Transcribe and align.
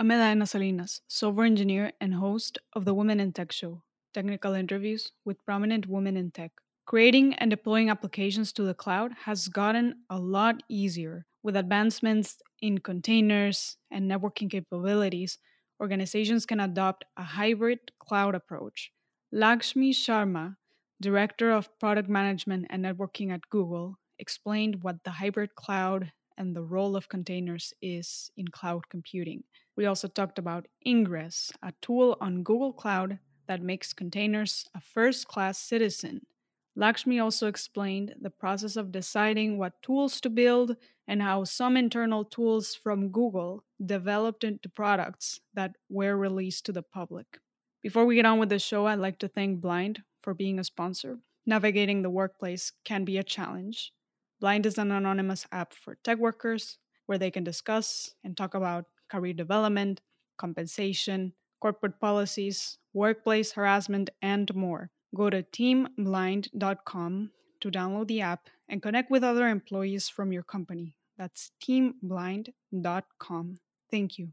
I'm 0.00 0.46
Salinas, 0.46 1.00
software 1.08 1.44
engineer 1.44 1.90
and 2.00 2.14
host 2.14 2.56
of 2.72 2.84
the 2.84 2.94
Women 2.94 3.18
in 3.18 3.32
Tech 3.32 3.50
Show, 3.50 3.82
technical 4.14 4.54
interviews 4.54 5.10
with 5.24 5.44
prominent 5.44 5.88
women 5.88 6.16
in 6.16 6.30
tech. 6.30 6.52
Creating 6.86 7.34
and 7.34 7.50
deploying 7.50 7.90
applications 7.90 8.52
to 8.52 8.62
the 8.62 8.74
cloud 8.74 9.10
has 9.24 9.48
gotten 9.48 9.96
a 10.08 10.16
lot 10.16 10.62
easier 10.68 11.26
with 11.42 11.56
advancements 11.56 12.38
in 12.62 12.78
containers 12.78 13.76
and 13.90 14.08
networking 14.08 14.48
capabilities. 14.48 15.38
Organizations 15.80 16.46
can 16.46 16.60
adopt 16.60 17.04
a 17.16 17.24
hybrid 17.24 17.80
cloud 17.98 18.36
approach. 18.36 18.92
Lakshmi 19.32 19.92
Sharma, 19.92 20.54
director 21.00 21.50
of 21.50 21.76
product 21.80 22.08
management 22.08 22.68
and 22.70 22.84
networking 22.84 23.32
at 23.32 23.50
Google, 23.50 23.98
explained 24.20 24.84
what 24.84 25.02
the 25.02 25.10
hybrid 25.10 25.56
cloud 25.56 26.12
and 26.36 26.54
the 26.54 26.62
role 26.62 26.94
of 26.94 27.08
containers 27.08 27.74
is 27.82 28.30
in 28.36 28.46
cloud 28.46 28.88
computing. 28.88 29.42
We 29.78 29.86
also 29.86 30.08
talked 30.08 30.40
about 30.40 30.66
Ingress, 30.84 31.52
a 31.62 31.72
tool 31.80 32.16
on 32.20 32.42
Google 32.42 32.72
Cloud 32.72 33.20
that 33.46 33.62
makes 33.62 33.92
containers 33.92 34.66
a 34.74 34.80
first 34.80 35.28
class 35.28 35.56
citizen. 35.56 36.26
Lakshmi 36.74 37.20
also 37.20 37.46
explained 37.46 38.16
the 38.20 38.28
process 38.28 38.74
of 38.74 38.90
deciding 38.90 39.56
what 39.56 39.80
tools 39.80 40.20
to 40.22 40.30
build 40.30 40.74
and 41.06 41.22
how 41.22 41.44
some 41.44 41.76
internal 41.76 42.24
tools 42.24 42.74
from 42.74 43.10
Google 43.10 43.62
developed 43.86 44.42
into 44.42 44.68
products 44.68 45.38
that 45.54 45.76
were 45.88 46.16
released 46.16 46.66
to 46.66 46.72
the 46.72 46.82
public. 46.82 47.38
Before 47.80 48.04
we 48.04 48.16
get 48.16 48.26
on 48.26 48.40
with 48.40 48.48
the 48.48 48.58
show, 48.58 48.88
I'd 48.88 48.98
like 48.98 49.20
to 49.20 49.28
thank 49.28 49.60
Blind 49.60 50.02
for 50.22 50.34
being 50.34 50.58
a 50.58 50.64
sponsor. 50.64 51.20
Navigating 51.46 52.02
the 52.02 52.10
workplace 52.10 52.72
can 52.84 53.04
be 53.04 53.16
a 53.16 53.22
challenge. 53.22 53.92
Blind 54.40 54.66
is 54.66 54.76
an 54.76 54.90
anonymous 54.90 55.46
app 55.52 55.72
for 55.72 55.94
tech 56.02 56.18
workers 56.18 56.78
where 57.06 57.18
they 57.18 57.30
can 57.30 57.44
discuss 57.44 58.12
and 58.24 58.36
talk 58.36 58.54
about 58.54 58.86
career 59.08 59.32
development, 59.32 60.00
compensation, 60.36 61.32
corporate 61.60 61.98
policies, 62.00 62.78
workplace 62.92 63.52
harassment, 63.52 64.10
and 64.22 64.54
more. 64.54 64.90
Go 65.14 65.30
to 65.30 65.42
teamblind.com 65.42 67.30
to 67.60 67.70
download 67.70 68.06
the 68.08 68.20
app 68.20 68.48
and 68.68 68.82
connect 68.82 69.10
with 69.10 69.24
other 69.24 69.48
employees 69.48 70.08
from 70.08 70.32
your 70.32 70.42
company. 70.42 70.94
That's 71.16 71.50
teamblind.com. 71.62 73.56
Thank 73.90 74.18
you. 74.18 74.28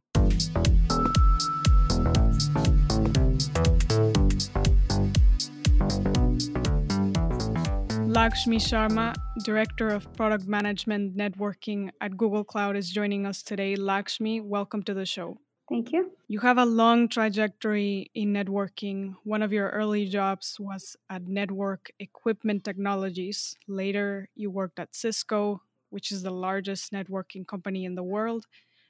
Lakshmi 8.25 8.57
Sharma, 8.57 9.13
Director 9.43 9.89
of 9.89 10.11
Product 10.15 10.47
Management 10.47 11.15
Networking 11.15 11.91
at 12.01 12.17
Google 12.17 12.43
Cloud, 12.43 12.75
is 12.75 12.89
joining 12.89 13.23
us 13.27 13.43
today. 13.43 13.75
Lakshmi, 13.75 14.41
welcome 14.41 14.81
to 14.81 14.95
the 14.95 15.05
show. 15.05 15.37
Thank 15.69 15.91
you. 15.91 16.09
You 16.27 16.39
have 16.39 16.57
a 16.57 16.65
long 16.65 17.07
trajectory 17.07 18.09
in 18.15 18.33
networking. 18.33 19.13
One 19.25 19.43
of 19.43 19.53
your 19.53 19.69
early 19.69 20.07
jobs 20.07 20.57
was 20.59 20.97
at 21.07 21.27
Network 21.27 21.91
Equipment 21.99 22.63
Technologies. 22.63 23.57
Later, 23.67 24.27
you 24.33 24.49
worked 24.49 24.79
at 24.79 24.95
Cisco, 24.95 25.61
which 25.91 26.11
is 26.11 26.23
the 26.23 26.31
largest 26.31 26.91
networking 26.91 27.45
company 27.45 27.85
in 27.85 27.93
the 27.93 28.01
world. 28.01 28.47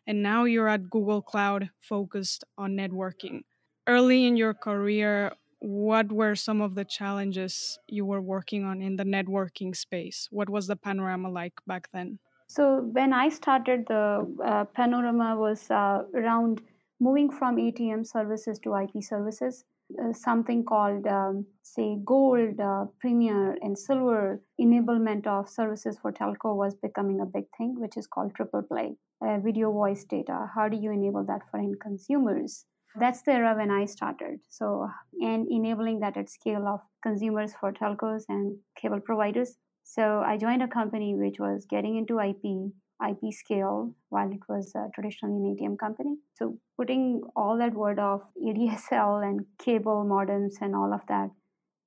And 0.08 0.24
now 0.24 0.46
you're 0.46 0.70
at 0.70 0.90
Google 0.90 1.22
Cloud, 1.22 1.72
focused 1.82 2.46
on 2.58 2.78
networking. 2.78 3.42
Early 3.86 4.28
in 4.28 4.38
your 4.38 4.54
career, 4.54 5.34
what 5.66 6.12
were 6.12 6.36
some 6.36 6.62
of 6.62 6.76
the 6.76 6.86
challenges 6.86 7.80
you 7.88 8.06
were 8.06 8.22
working 8.22 8.64
on 8.64 8.84
in 8.84 8.98
the 8.98 9.04
networking 9.04 9.76
space? 9.76 10.28
What 10.30 10.48
was 10.48 10.68
the 10.68 10.76
panorama 10.76 11.30
like 11.30 11.54
back 11.66 11.90
then? 11.92 12.20
So, 12.48 12.82
when 12.92 13.12
I 13.14 13.30
started, 13.30 13.86
the 13.88 14.28
uh, 14.46 14.66
panorama 14.66 15.36
was 15.36 15.72
uh, 15.72 16.04
around 16.14 16.62
moving 17.00 17.32
from 17.32 17.56
ATM 17.56 18.06
services 18.06 18.60
to 18.60 18.76
IP 18.76 19.04
services. 19.04 19.66
Uh, 20.00 20.14
something 20.14 20.64
called, 20.64 21.08
um, 21.08 21.46
say, 21.64 21.98
gold, 22.06 22.60
uh, 22.60 22.86
premier, 23.00 23.58
and 23.62 23.76
silver 23.78 24.42
enablement 24.62 25.26
of 25.26 25.50
services 25.50 25.98
for 26.00 26.12
telco 26.12 26.56
was 26.56 26.76
becoming 26.76 27.22
a 27.22 27.26
big 27.26 27.46
thing, 27.58 27.76
which 27.80 27.98
is 27.98 28.06
called 28.06 28.36
triple 28.36 28.62
play. 28.62 28.96
Uh, 29.26 29.40
video 29.40 29.72
voice 29.72 30.04
data. 30.04 30.48
How 30.54 30.70
do 30.70 30.78
you 30.78 30.92
enable 30.92 31.24
that 31.26 31.42
for 31.50 31.58
end 31.58 31.80
consumers? 31.82 32.66
That's 33.00 33.22
the 33.22 33.34
era 33.34 33.56
when 33.56 33.72
I 33.72 33.86
started. 33.86 34.40
So, 34.50 34.90
and 35.22 35.48
enabling 35.50 36.00
that 36.00 36.18
at 36.18 36.30
scale 36.30 36.68
of 36.68 36.82
consumers 37.04 37.54
for 37.60 37.72
telcos 37.72 38.24
and 38.30 38.58
cable 38.76 39.00
providers. 39.00 39.58
So, 39.84 40.24
I 40.26 40.38
joined 40.38 40.64
a 40.64 40.68
company 40.68 41.16
which 41.16 41.40
was 41.40 41.66
getting 41.70 41.98
into 41.98 42.20
IP, 42.20 42.72
IP 43.08 43.34
scale, 43.34 43.94
while 44.10 44.32
it 44.32 44.42
was 44.50 44.72
uh, 44.76 44.88
traditionally 44.94 45.36
an 45.36 45.56
ATM 45.56 45.80
company. 45.80 46.18
So, 46.34 46.58
putting 46.78 47.22
all 47.36 47.58
that 47.58 47.74
word 47.74 48.00
of 48.00 48.22
ADSL 48.44 49.24
and 49.24 49.46
cable 49.60 50.06
modems 50.06 50.56
and 50.62 50.76
all 50.76 50.94
of 50.94 51.02
that 51.08 51.30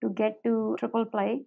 to 0.02 0.10
get 0.10 0.42
to 0.44 0.76
triple 0.78 1.04
play 1.04 1.44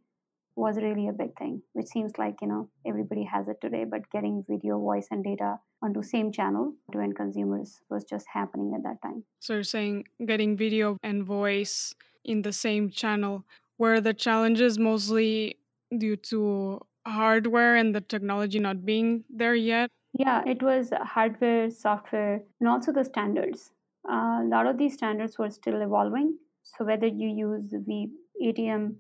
was 0.56 0.78
really 0.78 1.08
a 1.08 1.14
big 1.14 1.38
thing, 1.38 1.62
which 1.74 1.88
seems 1.88 2.12
like, 2.18 2.36
you 2.42 2.48
know, 2.48 2.70
everybody 2.86 3.24
has 3.24 3.48
it 3.48 3.58
today, 3.62 3.86
but 3.86 4.10
getting 4.12 4.44
video, 4.50 4.80
voice, 4.80 5.08
and 5.12 5.24
data 5.24 5.60
onto 5.82 6.04
same 6.04 6.32
channel 6.32 6.74
to 6.92 7.00
end 7.00 7.16
consumers 7.16 7.82
was 7.90 8.04
just 8.04 8.26
happening 8.32 8.74
at 8.76 8.84
that 8.84 9.02
time. 9.02 9.24
So 9.40 9.54
you're 9.54 9.64
saying 9.64 10.06
getting 10.26 10.58
video 10.58 10.98
and 11.04 11.24
voice 11.24 11.94
in 12.26 12.42
the 12.42 12.54
same 12.54 12.90
channel. 12.90 13.46
Were 13.78 14.00
the 14.02 14.14
challenges 14.14 14.78
mostly 14.78 15.58
due 15.98 16.16
to 16.18 16.82
hardware 17.08 17.76
and 17.76 17.96
the 17.96 18.02
technology 18.02 18.60
not 18.60 18.86
being 18.86 19.24
there 19.30 19.56
yet? 19.56 19.90
Yeah, 20.14 20.44
it 20.46 20.62
was 20.62 20.92
hardware, 21.02 21.70
software, 21.72 22.44
and 22.60 22.70
also 22.70 22.92
the 22.92 23.06
standards. 23.06 23.72
Uh, 24.08 24.42
a 24.44 24.48
lot 24.48 24.68
of 24.68 24.78
these 24.78 24.94
standards 24.94 25.38
were 25.38 25.50
still 25.50 25.82
evolving. 25.82 26.38
So 26.64 26.86
whether 26.86 27.08
you 27.08 27.30
use 27.30 27.72
the 27.72 28.08
ATM 28.44 28.96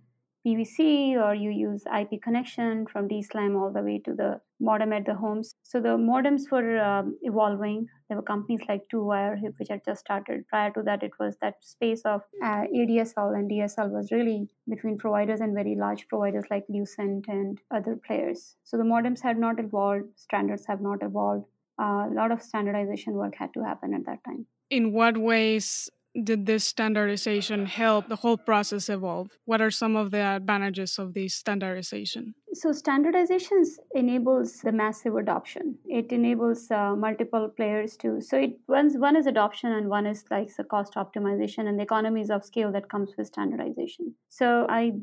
PVC 0.45 1.13
or 1.23 1.35
you 1.35 1.51
use 1.51 1.83
IP 1.85 2.21
connection 2.21 2.85
from 2.91 3.07
DSLAM 3.07 3.59
all 3.59 3.71
the 3.71 3.81
way 3.81 4.01
to 4.05 4.13
the 4.13 4.39
modem 4.59 4.93
at 4.93 5.05
the 5.05 5.13
homes. 5.13 5.55
So 5.63 5.79
the 5.79 5.97
modems 5.97 6.51
were 6.51 6.79
um, 6.79 7.17
evolving. 7.21 7.87
There 8.07 8.17
were 8.17 8.23
companies 8.23 8.61
like 8.67 8.81
2Wire 8.93 9.37
which 9.57 9.69
had 9.69 9.81
just 9.85 10.01
started. 10.01 10.47
Prior 10.47 10.71
to 10.71 10.81
that, 10.83 11.03
it 11.03 11.11
was 11.19 11.35
that 11.41 11.55
space 11.61 12.01
of 12.05 12.21
uh, 12.43 12.63
ADSL 12.75 13.35
and 13.35 13.49
DSL 13.49 13.91
was 13.91 14.11
really 14.11 14.47
between 14.67 14.97
providers 14.97 15.41
and 15.41 15.53
very 15.53 15.75
large 15.75 16.07
providers 16.07 16.45
like 16.49 16.65
Lucent 16.69 17.25
and 17.27 17.59
other 17.73 17.99
players. 18.05 18.55
So 18.63 18.77
the 18.77 18.83
modems 18.83 19.21
had 19.21 19.37
not 19.37 19.59
evolved, 19.59 20.05
standards 20.15 20.65
have 20.67 20.81
not 20.81 21.03
evolved. 21.03 21.45
Uh, 21.79 22.07
a 22.09 22.13
lot 22.13 22.31
of 22.31 22.41
standardization 22.41 23.13
work 23.13 23.33
had 23.37 23.53
to 23.53 23.63
happen 23.63 23.93
at 23.93 24.05
that 24.05 24.23
time. 24.23 24.45
In 24.69 24.93
what 24.93 25.17
ways 25.17 25.89
did 26.15 26.45
this 26.45 26.63
standardization 26.65 27.65
help 27.65 28.07
the 28.07 28.17
whole 28.17 28.37
process 28.37 28.89
evolve? 28.89 29.37
What 29.45 29.61
are 29.61 29.71
some 29.71 29.95
of 29.95 30.11
the 30.11 30.19
advantages 30.19 30.99
of 30.99 31.13
this 31.13 31.35
standardization? 31.35 32.35
So, 32.53 32.71
standardizations 32.71 33.79
enables 33.95 34.57
the 34.57 34.73
massive 34.73 35.15
adoption. 35.15 35.77
It 35.85 36.11
enables 36.11 36.69
uh, 36.69 36.95
multiple 36.97 37.47
players 37.47 37.95
to. 37.97 38.19
So, 38.19 38.37
it 38.37 38.59
one, 38.65 38.91
one 38.99 39.15
is 39.15 39.25
adoption 39.25 39.71
and 39.71 39.87
one 39.87 40.05
is 40.05 40.25
like 40.29 40.53
the 40.55 40.65
cost 40.65 40.95
optimization 40.95 41.67
and 41.67 41.79
the 41.79 41.83
economies 41.83 42.29
of 42.29 42.43
scale 42.43 42.71
that 42.73 42.89
comes 42.89 43.11
with 43.17 43.27
standardization. 43.27 44.13
So, 44.27 44.65
I 44.67 44.93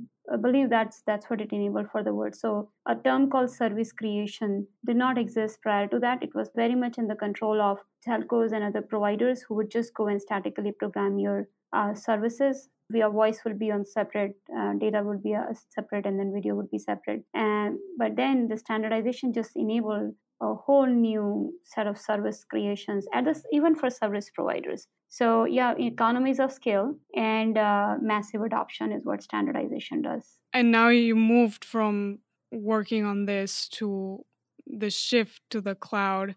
believe 0.43 0.69
that's 0.69 1.03
that's 1.07 1.31
what 1.31 1.41
it 1.41 1.53
enabled 1.53 1.91
for 1.91 2.03
the 2.03 2.13
word. 2.13 2.35
So, 2.35 2.71
a 2.87 2.95
term 2.95 3.31
called 3.31 3.51
service 3.51 3.93
creation 3.93 4.67
did 4.85 4.97
not 4.97 5.17
exist 5.17 5.63
prior 5.63 5.87
to 5.89 5.99
that. 6.01 6.23
It 6.23 6.35
was 6.35 6.51
very 6.55 6.75
much 6.75 6.99
in 6.99 7.09
the 7.09 7.15
control 7.15 7.63
of 7.63 7.79
telcos 8.07 8.53
and 8.53 8.63
other 8.63 8.83
providers 8.83 9.43
who 9.43 9.55
would 9.55 9.71
just 9.71 9.95
go 9.95 10.09
and 10.09 10.21
statically 10.21 10.73
program 10.73 11.19
your 11.19 11.49
services 11.95 12.69
your 12.91 13.11
voice 13.11 13.41
will 13.45 13.55
be 13.55 13.71
on 13.71 13.85
separate 13.85 14.37
uh, 14.57 14.73
data 14.81 15.03
would 15.03 15.23
be 15.23 15.35
uh, 15.35 15.53
separate 15.71 16.07
and 16.07 16.19
then 16.19 16.33
video 16.33 16.55
would 16.55 16.71
be 16.71 16.79
separate. 16.79 17.23
And 17.35 17.79
but 17.99 18.17
then 18.17 18.49
the 18.49 18.57
standardization 18.57 19.33
just 19.33 19.51
enabled 19.57 20.15
a 20.41 20.55
whole 20.55 20.87
new 20.87 21.53
set 21.65 21.87
of 21.87 21.99
service 21.99 22.45
creations 22.49 23.07
at 23.13 23.25
this 23.25 23.43
even 23.53 23.75
for 23.75 23.91
service 23.91 24.31
providers. 24.35 24.87
So 25.09 25.45
yeah 25.45 25.75
economies 25.79 26.41
of 26.41 26.53
scale 26.53 26.95
and 27.15 27.59
uh, 27.59 27.97
massive 28.01 28.43
adoption 28.43 28.93
is 28.93 29.05
what 29.05 29.23
standardization 29.23 30.03
does. 30.03 30.39
And 30.53 30.71
now 30.71 30.89
you 30.89 31.15
moved 31.15 31.65
from 31.65 32.21
working 32.51 33.05
on 33.05 33.27
this 33.27 33.69
to 33.69 34.25
the 34.67 34.91
shift 34.91 35.43
to 35.51 35.61
the 35.61 35.75
cloud. 35.75 36.37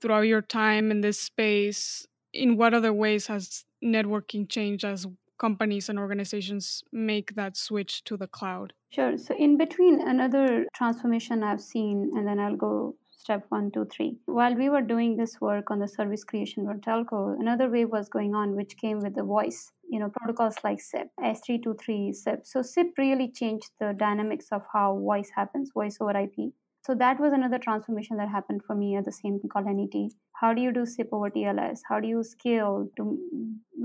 Throughout 0.00 0.22
your 0.22 0.42
time 0.42 0.90
in 0.90 1.00
this 1.00 1.20
space 1.20 2.06
in 2.32 2.56
what 2.56 2.74
other 2.74 2.92
ways 2.92 3.28
has 3.28 3.64
networking 3.84 4.48
change 4.48 4.84
as 4.84 5.06
companies 5.38 5.88
and 5.88 5.98
organizations 5.98 6.82
make 6.92 7.34
that 7.34 7.56
switch 7.56 8.04
to 8.04 8.16
the 8.16 8.26
cloud? 8.26 8.72
Sure. 8.90 9.18
So, 9.18 9.34
in 9.36 9.56
between, 9.56 10.00
another 10.06 10.66
transformation 10.74 11.42
I've 11.42 11.60
seen, 11.60 12.12
and 12.16 12.26
then 12.26 12.38
I'll 12.38 12.56
go 12.56 12.96
step 13.10 13.44
one, 13.48 13.70
two, 13.70 13.86
three. 13.86 14.16
While 14.26 14.54
we 14.54 14.68
were 14.68 14.82
doing 14.82 15.16
this 15.16 15.40
work 15.40 15.70
on 15.70 15.80
the 15.80 15.88
service 15.88 16.24
creation 16.24 16.64
for 16.64 16.74
telco, 16.74 17.38
another 17.38 17.68
wave 17.68 17.90
was 17.90 18.08
going 18.08 18.34
on, 18.34 18.54
which 18.54 18.76
came 18.76 19.00
with 19.00 19.14
the 19.14 19.24
voice. 19.24 19.72
You 19.88 20.00
know, 20.00 20.10
protocols 20.10 20.56
like 20.64 20.80
SIP, 20.80 21.08
H.323 21.22 22.14
SIP. 22.14 22.40
So 22.44 22.62
SIP 22.62 22.98
really 22.98 23.30
changed 23.30 23.70
the 23.80 23.94
dynamics 23.96 24.46
of 24.52 24.62
how 24.72 24.98
voice 24.98 25.30
happens, 25.34 25.70
voice 25.72 25.98
over 26.00 26.16
IP 26.16 26.52
So 26.86 26.94
that 26.94 27.18
was 27.18 27.32
another 27.32 27.58
transformation 27.58 28.16
that 28.18 28.28
happened 28.28 28.60
for 28.64 28.76
me 28.76 28.94
at 28.94 29.04
the 29.04 29.10
same 29.10 29.40
NET. 29.42 30.12
How 30.40 30.54
do 30.54 30.62
you 30.62 30.72
do 30.72 30.86
SIP 30.86 31.08
over 31.10 31.28
TLS? 31.30 31.80
How 31.88 31.98
do 31.98 32.06
you 32.06 32.22
scale 32.22 32.88
to 32.96 33.18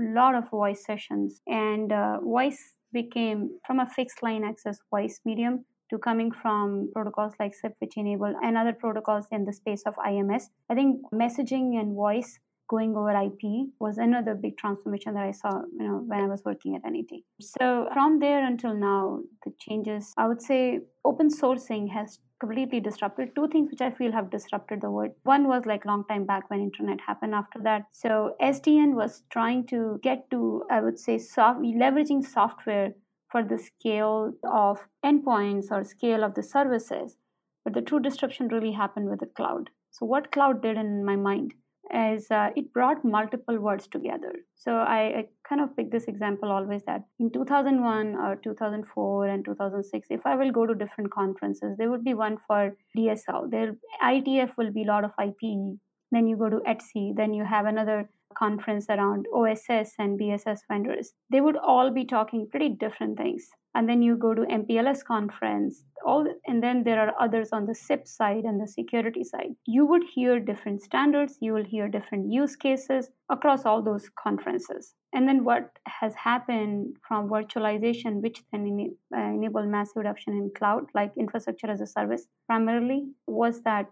a 0.00 0.14
lot 0.14 0.36
of 0.36 0.48
voice 0.50 0.84
sessions? 0.84 1.40
And 1.48 1.92
uh, 1.92 2.20
voice 2.20 2.74
became 2.92 3.58
from 3.66 3.80
a 3.80 3.88
fixed 3.88 4.22
line 4.22 4.44
access 4.44 4.78
voice 4.88 5.18
medium 5.24 5.64
to 5.90 5.98
coming 5.98 6.30
from 6.30 6.90
protocols 6.94 7.32
like 7.40 7.56
SIP, 7.56 7.74
which 7.80 7.96
enable 7.96 8.36
and 8.40 8.56
other 8.56 8.72
protocols 8.72 9.26
in 9.32 9.46
the 9.46 9.52
space 9.52 9.82
of 9.84 9.94
IMS. 9.96 10.44
I 10.70 10.76
think 10.76 11.00
messaging 11.12 11.80
and 11.80 11.96
voice 11.96 12.38
going 12.72 12.96
over 12.96 13.14
IP 13.28 13.42
was 13.84 13.98
another 13.98 14.34
big 14.34 14.56
transformation 14.56 15.14
that 15.14 15.24
I 15.24 15.32
saw, 15.32 15.50
you 15.78 15.86
know, 15.86 15.98
when 16.06 16.20
I 16.20 16.26
was 16.26 16.42
working 16.44 16.74
at 16.74 16.90
NET. 16.90 17.10
So 17.40 17.86
from 17.92 18.18
there 18.18 18.44
until 18.44 18.74
now, 18.74 19.20
the 19.44 19.52
changes, 19.60 20.12
I 20.16 20.26
would 20.26 20.40
say 20.40 20.80
open 21.04 21.28
sourcing 21.28 21.90
has 21.92 22.18
completely 22.40 22.80
disrupted 22.80 23.34
two 23.36 23.46
things 23.48 23.70
which 23.70 23.82
I 23.82 23.90
feel 23.90 24.10
have 24.12 24.30
disrupted 24.30 24.80
the 24.80 24.90
world. 24.90 25.12
One 25.24 25.46
was 25.48 25.66
like 25.66 25.84
long 25.84 26.04
time 26.08 26.24
back 26.24 26.48
when 26.48 26.60
internet 26.60 27.00
happened 27.06 27.34
after 27.34 27.60
that. 27.62 27.82
So 27.92 28.34
SDN 28.40 28.94
was 28.94 29.22
trying 29.30 29.66
to 29.66 30.00
get 30.02 30.28
to, 30.30 30.64
I 30.70 30.80
would 30.80 30.98
say, 30.98 31.18
soft, 31.18 31.60
leveraging 31.60 32.24
software 32.24 32.94
for 33.30 33.44
the 33.44 33.58
scale 33.58 34.32
of 34.44 34.78
endpoints 35.04 35.66
or 35.70 35.84
scale 35.84 36.24
of 36.24 36.34
the 36.34 36.42
services. 36.42 37.16
But 37.64 37.74
the 37.74 37.82
true 37.82 38.00
disruption 38.00 38.48
really 38.48 38.72
happened 38.72 39.08
with 39.08 39.20
the 39.20 39.32
cloud. 39.38 39.70
So 39.90 40.06
what 40.06 40.32
cloud 40.32 40.62
did 40.62 40.78
in 40.78 41.04
my 41.04 41.16
mind 41.16 41.52
is 41.92 42.30
uh, 42.30 42.50
it 42.56 42.72
brought 42.72 43.04
multiple 43.04 43.58
words 43.58 43.86
together. 43.86 44.32
So 44.54 44.76
I, 44.76 45.00
I, 45.00 45.24
kind 45.48 45.60
of 45.60 45.76
pick 45.76 45.90
this 45.90 46.04
example 46.04 46.50
always 46.50 46.82
that 46.84 47.02
in 47.18 47.30
2001 47.30 48.14
or 48.14 48.36
2004 48.36 49.26
and 49.26 49.44
2006, 49.44 50.06
if 50.10 50.20
I 50.24 50.36
will 50.36 50.50
go 50.50 50.66
to 50.66 50.74
different 50.74 51.10
conferences, 51.10 51.76
there 51.76 51.90
would 51.90 52.04
be 52.04 52.14
one 52.14 52.38
for 52.46 52.74
DSL. 52.96 53.50
There 53.50 53.76
IETF 54.02 54.56
will 54.56 54.70
be 54.70 54.84
a 54.84 54.86
lot 54.86 55.04
of 55.04 55.10
IP. 55.22 55.76
Then 56.10 56.26
you 56.26 56.36
go 56.36 56.48
to 56.48 56.60
ETSI. 56.66 57.16
Then 57.16 57.34
you 57.34 57.44
have 57.44 57.66
another 57.66 58.08
conference 58.38 58.86
around 58.88 59.26
OSS 59.34 59.92
and 59.98 60.18
BSS 60.18 60.60
vendors. 60.68 61.12
They 61.30 61.40
would 61.40 61.56
all 61.56 61.90
be 61.90 62.04
talking 62.04 62.48
pretty 62.50 62.70
different 62.70 63.18
things 63.18 63.48
and 63.74 63.88
then 63.88 64.02
you 64.02 64.16
go 64.16 64.34
to 64.34 64.42
MPLS 64.42 65.04
conference, 65.04 65.84
all, 66.04 66.26
and 66.46 66.62
then 66.62 66.84
there 66.84 67.00
are 67.00 67.14
others 67.18 67.50
on 67.52 67.66
the 67.66 67.74
SIP 67.74 68.06
side 68.06 68.44
and 68.44 68.60
the 68.60 68.66
security 68.66 69.24
side. 69.24 69.54
You 69.66 69.86
would 69.86 70.02
hear 70.14 70.40
different 70.40 70.82
standards, 70.82 71.38
you 71.40 71.54
will 71.54 71.64
hear 71.64 71.88
different 71.88 72.30
use 72.30 72.54
cases 72.54 73.10
across 73.30 73.64
all 73.64 73.82
those 73.82 74.10
conferences. 74.22 74.94
And 75.14 75.26
then 75.26 75.44
what 75.44 75.70
has 75.86 76.14
happened 76.14 76.96
from 77.06 77.28
virtualization, 77.28 78.20
which 78.20 78.42
then 78.52 78.94
uh, 79.16 79.20
enabled 79.20 79.68
massive 79.68 79.98
adoption 79.98 80.34
in 80.34 80.50
cloud, 80.56 80.84
like 80.94 81.12
infrastructure 81.18 81.70
as 81.70 81.80
a 81.80 81.86
service, 81.86 82.26
primarily 82.46 83.06
was 83.26 83.62
that 83.62 83.86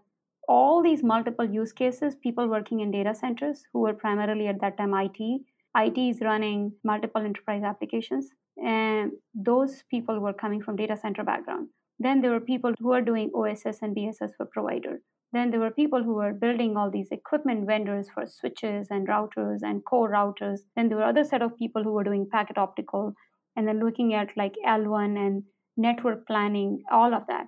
all 0.47 0.83
these 0.83 1.03
multiple 1.03 1.49
use 1.49 1.71
cases, 1.71 2.15
people 2.15 2.47
working 2.47 2.81
in 2.81 2.91
data 2.91 3.15
centers 3.15 3.63
who 3.71 3.79
were 3.79 3.93
primarily 3.93 4.47
at 4.47 4.59
that 4.61 4.77
time 4.77 4.93
IT, 4.93 5.41
IT 5.77 5.97
is 5.97 6.19
running 6.21 6.73
multiple 6.83 7.21
enterprise 7.21 7.63
applications 7.63 8.29
and 8.57 9.11
those 9.33 9.83
people 9.89 10.19
were 10.19 10.33
coming 10.33 10.61
from 10.61 10.75
data 10.75 10.97
center 10.97 11.23
background. 11.23 11.69
Then 11.99 12.21
there 12.21 12.31
were 12.31 12.39
people 12.39 12.73
who 12.79 12.89
were 12.89 13.01
doing 13.01 13.29
oss 13.33 13.81
and 13.81 13.95
bss 13.95 14.31
for 14.35 14.45
provider. 14.45 15.01
Then 15.33 15.49
there 15.49 15.59
were 15.59 15.71
people 15.71 16.03
who 16.03 16.15
were 16.15 16.33
building 16.33 16.75
all 16.75 16.91
these 16.91 17.11
equipment 17.11 17.65
vendors 17.65 18.09
for 18.13 18.25
switches 18.25 18.87
and 18.89 19.07
routers 19.07 19.59
and 19.61 19.85
core 19.85 20.11
routers. 20.11 20.59
Then 20.75 20.89
there 20.89 20.97
were 20.97 21.05
other 21.05 21.23
set 21.23 21.41
of 21.41 21.57
people 21.57 21.83
who 21.83 21.93
were 21.93 22.03
doing 22.03 22.27
packet 22.29 22.57
optical 22.57 23.13
and 23.55 23.67
then 23.67 23.79
looking 23.79 24.13
at 24.13 24.35
like 24.35 24.55
l1 24.65 25.17
and 25.17 25.43
network 25.77 26.27
planning 26.27 26.83
all 26.91 27.13
of 27.13 27.27
that. 27.27 27.47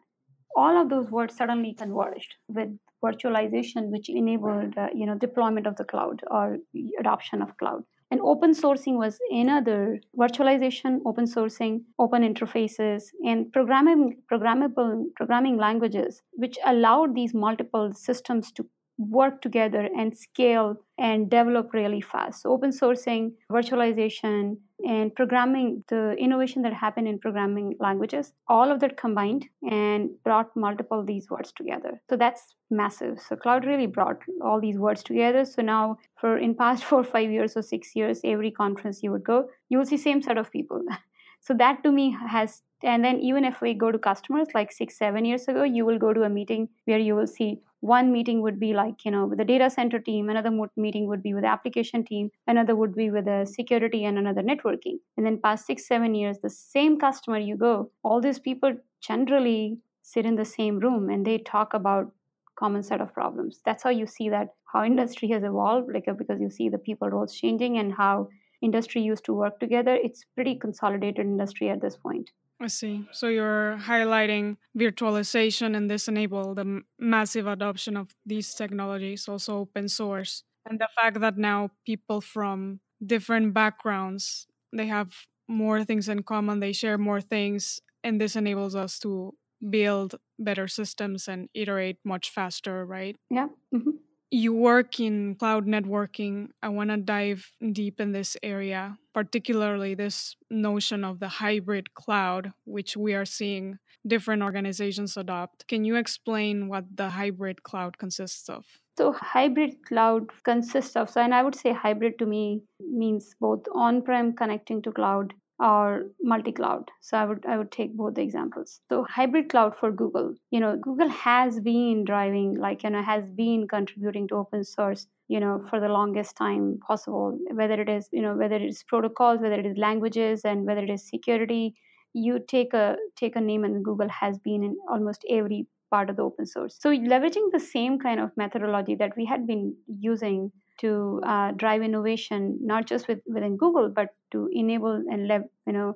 All 0.55 0.81
of 0.81 0.89
those 0.89 1.09
words 1.09 1.35
suddenly 1.35 1.73
converged 1.73 2.35
with 2.47 2.69
virtualization 3.03 3.89
which 3.89 4.09
enabled 4.09 4.77
uh, 4.77 4.87
you 4.93 5.05
know 5.05 5.15
deployment 5.15 5.67
of 5.67 5.75
the 5.75 5.83
cloud 5.83 6.21
or 6.31 6.57
adoption 6.99 7.41
of 7.41 7.57
cloud 7.57 7.83
and 8.13 8.21
open 8.21 8.51
sourcing 8.53 8.97
was 8.97 9.17
another 9.31 9.99
virtualization, 10.15 10.99
open 11.03 11.25
sourcing, 11.25 11.81
open 11.97 12.21
interfaces, 12.21 13.05
and 13.25 13.51
programming, 13.51 14.17
programmable 14.31 15.05
programming 15.15 15.57
languages, 15.57 16.21
which 16.33 16.59
allowed 16.63 17.15
these 17.15 17.33
multiple 17.33 17.91
systems 17.91 18.51
to 18.51 18.67
work 18.99 19.41
together 19.41 19.89
and 19.97 20.15
scale 20.15 20.75
and 20.99 21.31
develop 21.31 21.73
really 21.73 22.01
fast. 22.01 22.43
So 22.43 22.51
open 22.51 22.69
sourcing, 22.69 23.31
virtualization, 23.51 24.57
and 24.83 25.15
programming, 25.15 25.83
the 25.87 26.13
innovation 26.13 26.61
that 26.63 26.73
happened 26.73 27.07
in 27.07 27.19
programming 27.19 27.75
languages, 27.79 28.33
all 28.47 28.71
of 28.71 28.79
that 28.81 28.97
combined 28.97 29.45
and 29.69 30.09
brought 30.23 30.55
multiple 30.55 31.03
these 31.03 31.29
words 31.29 31.51
together. 31.51 32.01
So 32.09 32.17
that's 32.17 32.55
massive. 32.69 33.19
So 33.21 33.35
cloud 33.35 33.65
really 33.65 33.87
brought 33.87 34.19
all 34.41 34.59
these 34.59 34.77
words 34.77 35.03
together. 35.03 35.45
So 35.45 35.61
now 35.61 35.97
for 36.19 36.37
in 36.37 36.55
past 36.55 36.83
four, 36.89 37.03
five 37.03 37.31
years 37.31 37.55
or 37.55 37.61
six 37.61 37.95
years, 37.95 38.19
every 38.23 38.51
conference 38.51 39.01
you 39.03 39.11
would 39.11 39.23
go, 39.23 39.49
you 39.69 39.77
will 39.77 39.85
see 39.85 39.97
same 39.97 40.21
set 40.21 40.37
of 40.37 40.51
people. 40.51 40.81
so 41.43 41.53
that 41.53 41.83
to 41.83 41.91
me 41.91 42.15
has 42.35 42.61
and 42.83 43.03
then 43.05 43.19
even 43.19 43.45
if 43.45 43.61
we 43.61 43.73
go 43.73 43.91
to 43.91 43.99
customers 43.99 44.47
like 44.53 44.71
six 44.71 44.97
seven 44.97 45.25
years 45.25 45.47
ago 45.47 45.63
you 45.63 45.85
will 45.85 45.99
go 45.99 46.13
to 46.13 46.23
a 46.23 46.29
meeting 46.29 46.67
where 46.85 46.99
you 46.99 47.15
will 47.15 47.27
see 47.27 47.61
one 47.79 48.11
meeting 48.11 48.41
would 48.41 48.59
be 48.59 48.73
like 48.73 49.03
you 49.05 49.11
know 49.11 49.25
with 49.25 49.37
the 49.37 49.45
data 49.45 49.69
center 49.69 49.99
team 49.99 50.29
another 50.29 50.51
meeting 50.77 51.07
would 51.07 51.21
be 51.21 51.33
with 51.33 51.43
the 51.43 51.49
application 51.49 52.03
team 52.03 52.29
another 52.47 52.75
would 52.75 52.95
be 52.95 53.09
with 53.11 53.25
the 53.25 53.45
security 53.45 54.05
and 54.05 54.17
another 54.17 54.41
networking. 54.41 54.99
And 55.17 55.25
then 55.25 55.39
past 55.41 55.65
six 55.65 55.85
seven 55.87 56.15
years 56.15 56.37
the 56.41 56.49
same 56.49 56.97
customer 56.97 57.37
you 57.37 57.57
go 57.57 57.91
all 58.03 58.21
these 58.21 58.39
people 58.39 58.73
generally 59.01 59.79
sit 60.01 60.25
in 60.25 60.35
the 60.35 60.45
same 60.45 60.79
room 60.79 61.09
and 61.09 61.25
they 61.25 61.37
talk 61.37 61.73
about 61.73 62.11
common 62.55 62.83
set 62.83 63.01
of 63.01 63.13
problems. 63.13 63.59
That's 63.65 63.83
how 63.83 63.89
you 63.89 64.07
see 64.07 64.29
that 64.29 64.49
how 64.71 64.83
industry 64.83 65.27
has 65.29 65.43
evolved 65.43 65.89
like 65.93 66.05
because 66.17 66.39
you 66.39 66.49
see 66.49 66.69
the 66.69 66.77
people 66.77 67.09
roles 67.09 67.35
changing 67.35 67.77
and 67.77 67.93
how 67.93 68.29
industry 68.63 69.01
used 69.01 69.25
to 69.25 69.33
work 69.33 69.59
together 69.59 69.95
it's 69.95 70.25
pretty 70.35 70.55
consolidated 70.55 71.25
industry 71.25 71.69
at 71.69 71.81
this 71.81 71.97
point 71.97 72.31
I 72.61 72.67
see. 72.67 73.05
So 73.11 73.27
you're 73.27 73.77
highlighting 73.77 74.55
virtualization 74.77 75.75
and 75.75 75.91
this 75.91 76.07
enable 76.07 76.55
the 76.55 76.81
massive 76.97 77.45
adoption 77.45 77.97
of 77.97 78.15
these 78.25 78.53
technologies, 78.53 79.27
also 79.27 79.57
open 79.57 79.89
source, 79.89 80.43
and 80.69 80.79
the 80.79 80.87
fact 80.95 81.19
that 81.19 81.37
now 81.37 81.71
people 81.85 82.21
from 82.21 82.79
different 83.05 83.53
backgrounds 83.53 84.47
they 84.75 84.87
have 84.87 85.13
more 85.47 85.83
things 85.83 86.09
in 86.09 86.23
common, 86.23 86.59
they 86.59 86.71
share 86.71 86.97
more 86.97 87.21
things, 87.21 87.79
and 88.03 88.19
this 88.19 88.35
enables 88.35 88.75
us 88.75 88.97
to 88.99 89.33
build 89.69 90.15
better 90.39 90.67
systems 90.67 91.27
and 91.27 91.49
iterate 91.53 91.97
much 92.03 92.29
faster, 92.29 92.85
right? 92.85 93.15
Yeah. 93.29 93.47
Mm-hmm 93.75 93.97
you 94.33 94.51
work 94.51 94.99
in 94.99 95.35
cloud 95.35 95.67
networking. 95.67 96.47
I 96.63 96.69
want 96.69 96.89
to 96.89 96.97
dive 96.97 97.51
deep 97.71 97.99
in 97.99 98.13
this 98.13 98.35
area, 98.41 98.97
particularly 99.13 99.93
this 99.93 100.35
notion 100.49 101.03
of 101.03 101.19
the 101.19 101.27
hybrid 101.27 101.93
cloud, 101.93 102.51
which 102.65 102.97
we 102.97 103.13
are 103.13 103.25
seeing 103.25 103.77
different 104.07 104.41
organizations 104.41 105.15
adopt. 105.17 105.67
Can 105.67 105.85
you 105.85 105.95
explain 105.97 106.67
what 106.67 106.85
the 106.95 107.09
hybrid 107.09 107.61
cloud 107.61 107.99
consists 107.99 108.49
of? 108.49 108.65
So, 108.97 109.11
hybrid 109.11 109.85
cloud 109.87 110.29
consists 110.43 110.95
of, 110.95 111.11
so, 111.11 111.21
and 111.21 111.33
I 111.33 111.43
would 111.43 111.55
say 111.55 111.71
hybrid 111.71 112.17
to 112.17 112.25
me 112.25 112.63
means 112.79 113.35
both 113.39 113.65
on 113.75 114.01
prem 114.01 114.33
connecting 114.33 114.81
to 114.81 114.91
cloud 114.91 115.33
or 115.59 116.03
multi-cloud. 116.21 116.89
So 117.01 117.17
i 117.17 117.25
would 117.25 117.45
i 117.45 117.57
would 117.57 117.71
take 117.71 117.95
both 117.95 118.15
the 118.15 118.21
examples. 118.21 118.81
So 118.89 119.03
hybrid 119.09 119.49
cloud 119.49 119.75
for 119.77 119.91
google. 119.91 120.35
You 120.51 120.59
know 120.59 120.77
google 120.77 121.09
has 121.09 121.59
been 121.59 122.03
driving 122.05 122.55
like 122.55 122.83
you 122.83 122.89
know 122.91 123.01
has 123.03 123.23
been 123.29 123.67
contributing 123.67 124.27
to 124.29 124.35
open 124.35 124.63
source 124.63 125.07
you 125.27 125.39
know 125.39 125.65
for 125.69 125.79
the 125.79 125.87
longest 125.89 126.35
time 126.35 126.79
possible 126.87 127.37
whether 127.51 127.79
it 127.81 127.89
is 127.89 128.09
you 128.11 128.21
know 128.21 128.35
whether 128.35 128.55
it 128.55 128.63
is 128.63 128.83
protocols 128.83 129.41
whether 129.41 129.59
it 129.59 129.65
is 129.65 129.77
languages 129.77 130.41
and 130.45 130.65
whether 130.65 130.81
it 130.83 130.89
is 130.89 131.07
security. 131.07 131.75
You 132.15 132.39
take 132.39 132.73
a 132.73 132.97
take 133.15 133.35
a 133.35 133.41
name 133.41 133.63
and 133.63 133.83
google 133.85 134.09
has 134.09 134.37
been 134.39 134.63
in 134.63 134.77
almost 134.89 135.25
every 135.29 135.67
part 135.91 136.09
of 136.09 136.15
the 136.15 136.23
open 136.23 136.45
source. 136.47 136.75
So 136.79 136.89
leveraging 136.91 137.51
the 137.51 137.59
same 137.59 137.99
kind 137.99 138.19
of 138.19 138.31
methodology 138.37 138.95
that 138.95 139.15
we 139.15 139.25
had 139.25 139.45
been 139.47 139.75
using 139.87 140.51
to 140.83 141.21
uh, 141.25 141.51
drive 141.51 141.81
innovation, 141.81 142.57
not 142.61 142.85
just 142.85 143.07
with, 143.07 143.19
within 143.25 143.57
Google, 143.57 143.89
but 143.89 144.09
to 144.31 144.49
enable 144.51 145.03
and 145.11 145.27
lev- 145.27 145.49
you 145.65 145.73
know 145.73 145.93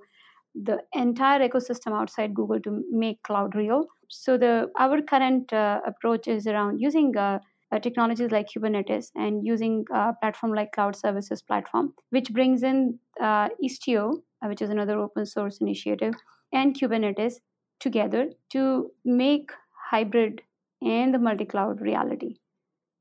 the 0.56 0.77
entire 0.94 1.48
ecosystem 1.48 1.94
outside 2.00 2.34
Google 2.34 2.60
to 2.62 2.84
make 2.91 3.22
cloud 3.24 3.56
real. 3.56 3.86
So 4.10 4.38
the 4.38 4.72
our 4.79 5.01
current 5.01 5.53
uh, 5.53 5.82
approach 5.86 6.27
is 6.27 6.48
around 6.48 6.79
using 6.79 7.15
uh, 7.17 7.39
uh 7.72 7.79
technologies 7.79 8.32
like 8.32 8.48
Kubernetes 8.50 9.12
and 9.15 9.46
using 9.46 9.84
a 9.91 9.98
uh, 9.98 10.12
platform 10.22 10.53
like 10.53 10.72
Cloud 10.72 10.96
Services 10.96 11.41
Platform, 11.41 11.94
which 12.10 12.32
brings 12.32 12.63
in 12.63 12.98
uh, 13.22 13.50
Istio, 13.63 14.22
which 14.44 14.62
is 14.62 14.70
another 14.70 15.00
open 15.00 15.25
source 15.25 15.58
initiative, 15.60 16.13
and 16.53 16.79
Kubernetes 16.79 17.36
together 17.79 18.29
to 18.51 18.91
make 19.06 19.51
hybrid 19.91 20.41
and 20.82 21.13
the 21.13 21.20
multi-cloud 21.20 21.82
reality. 21.82 22.38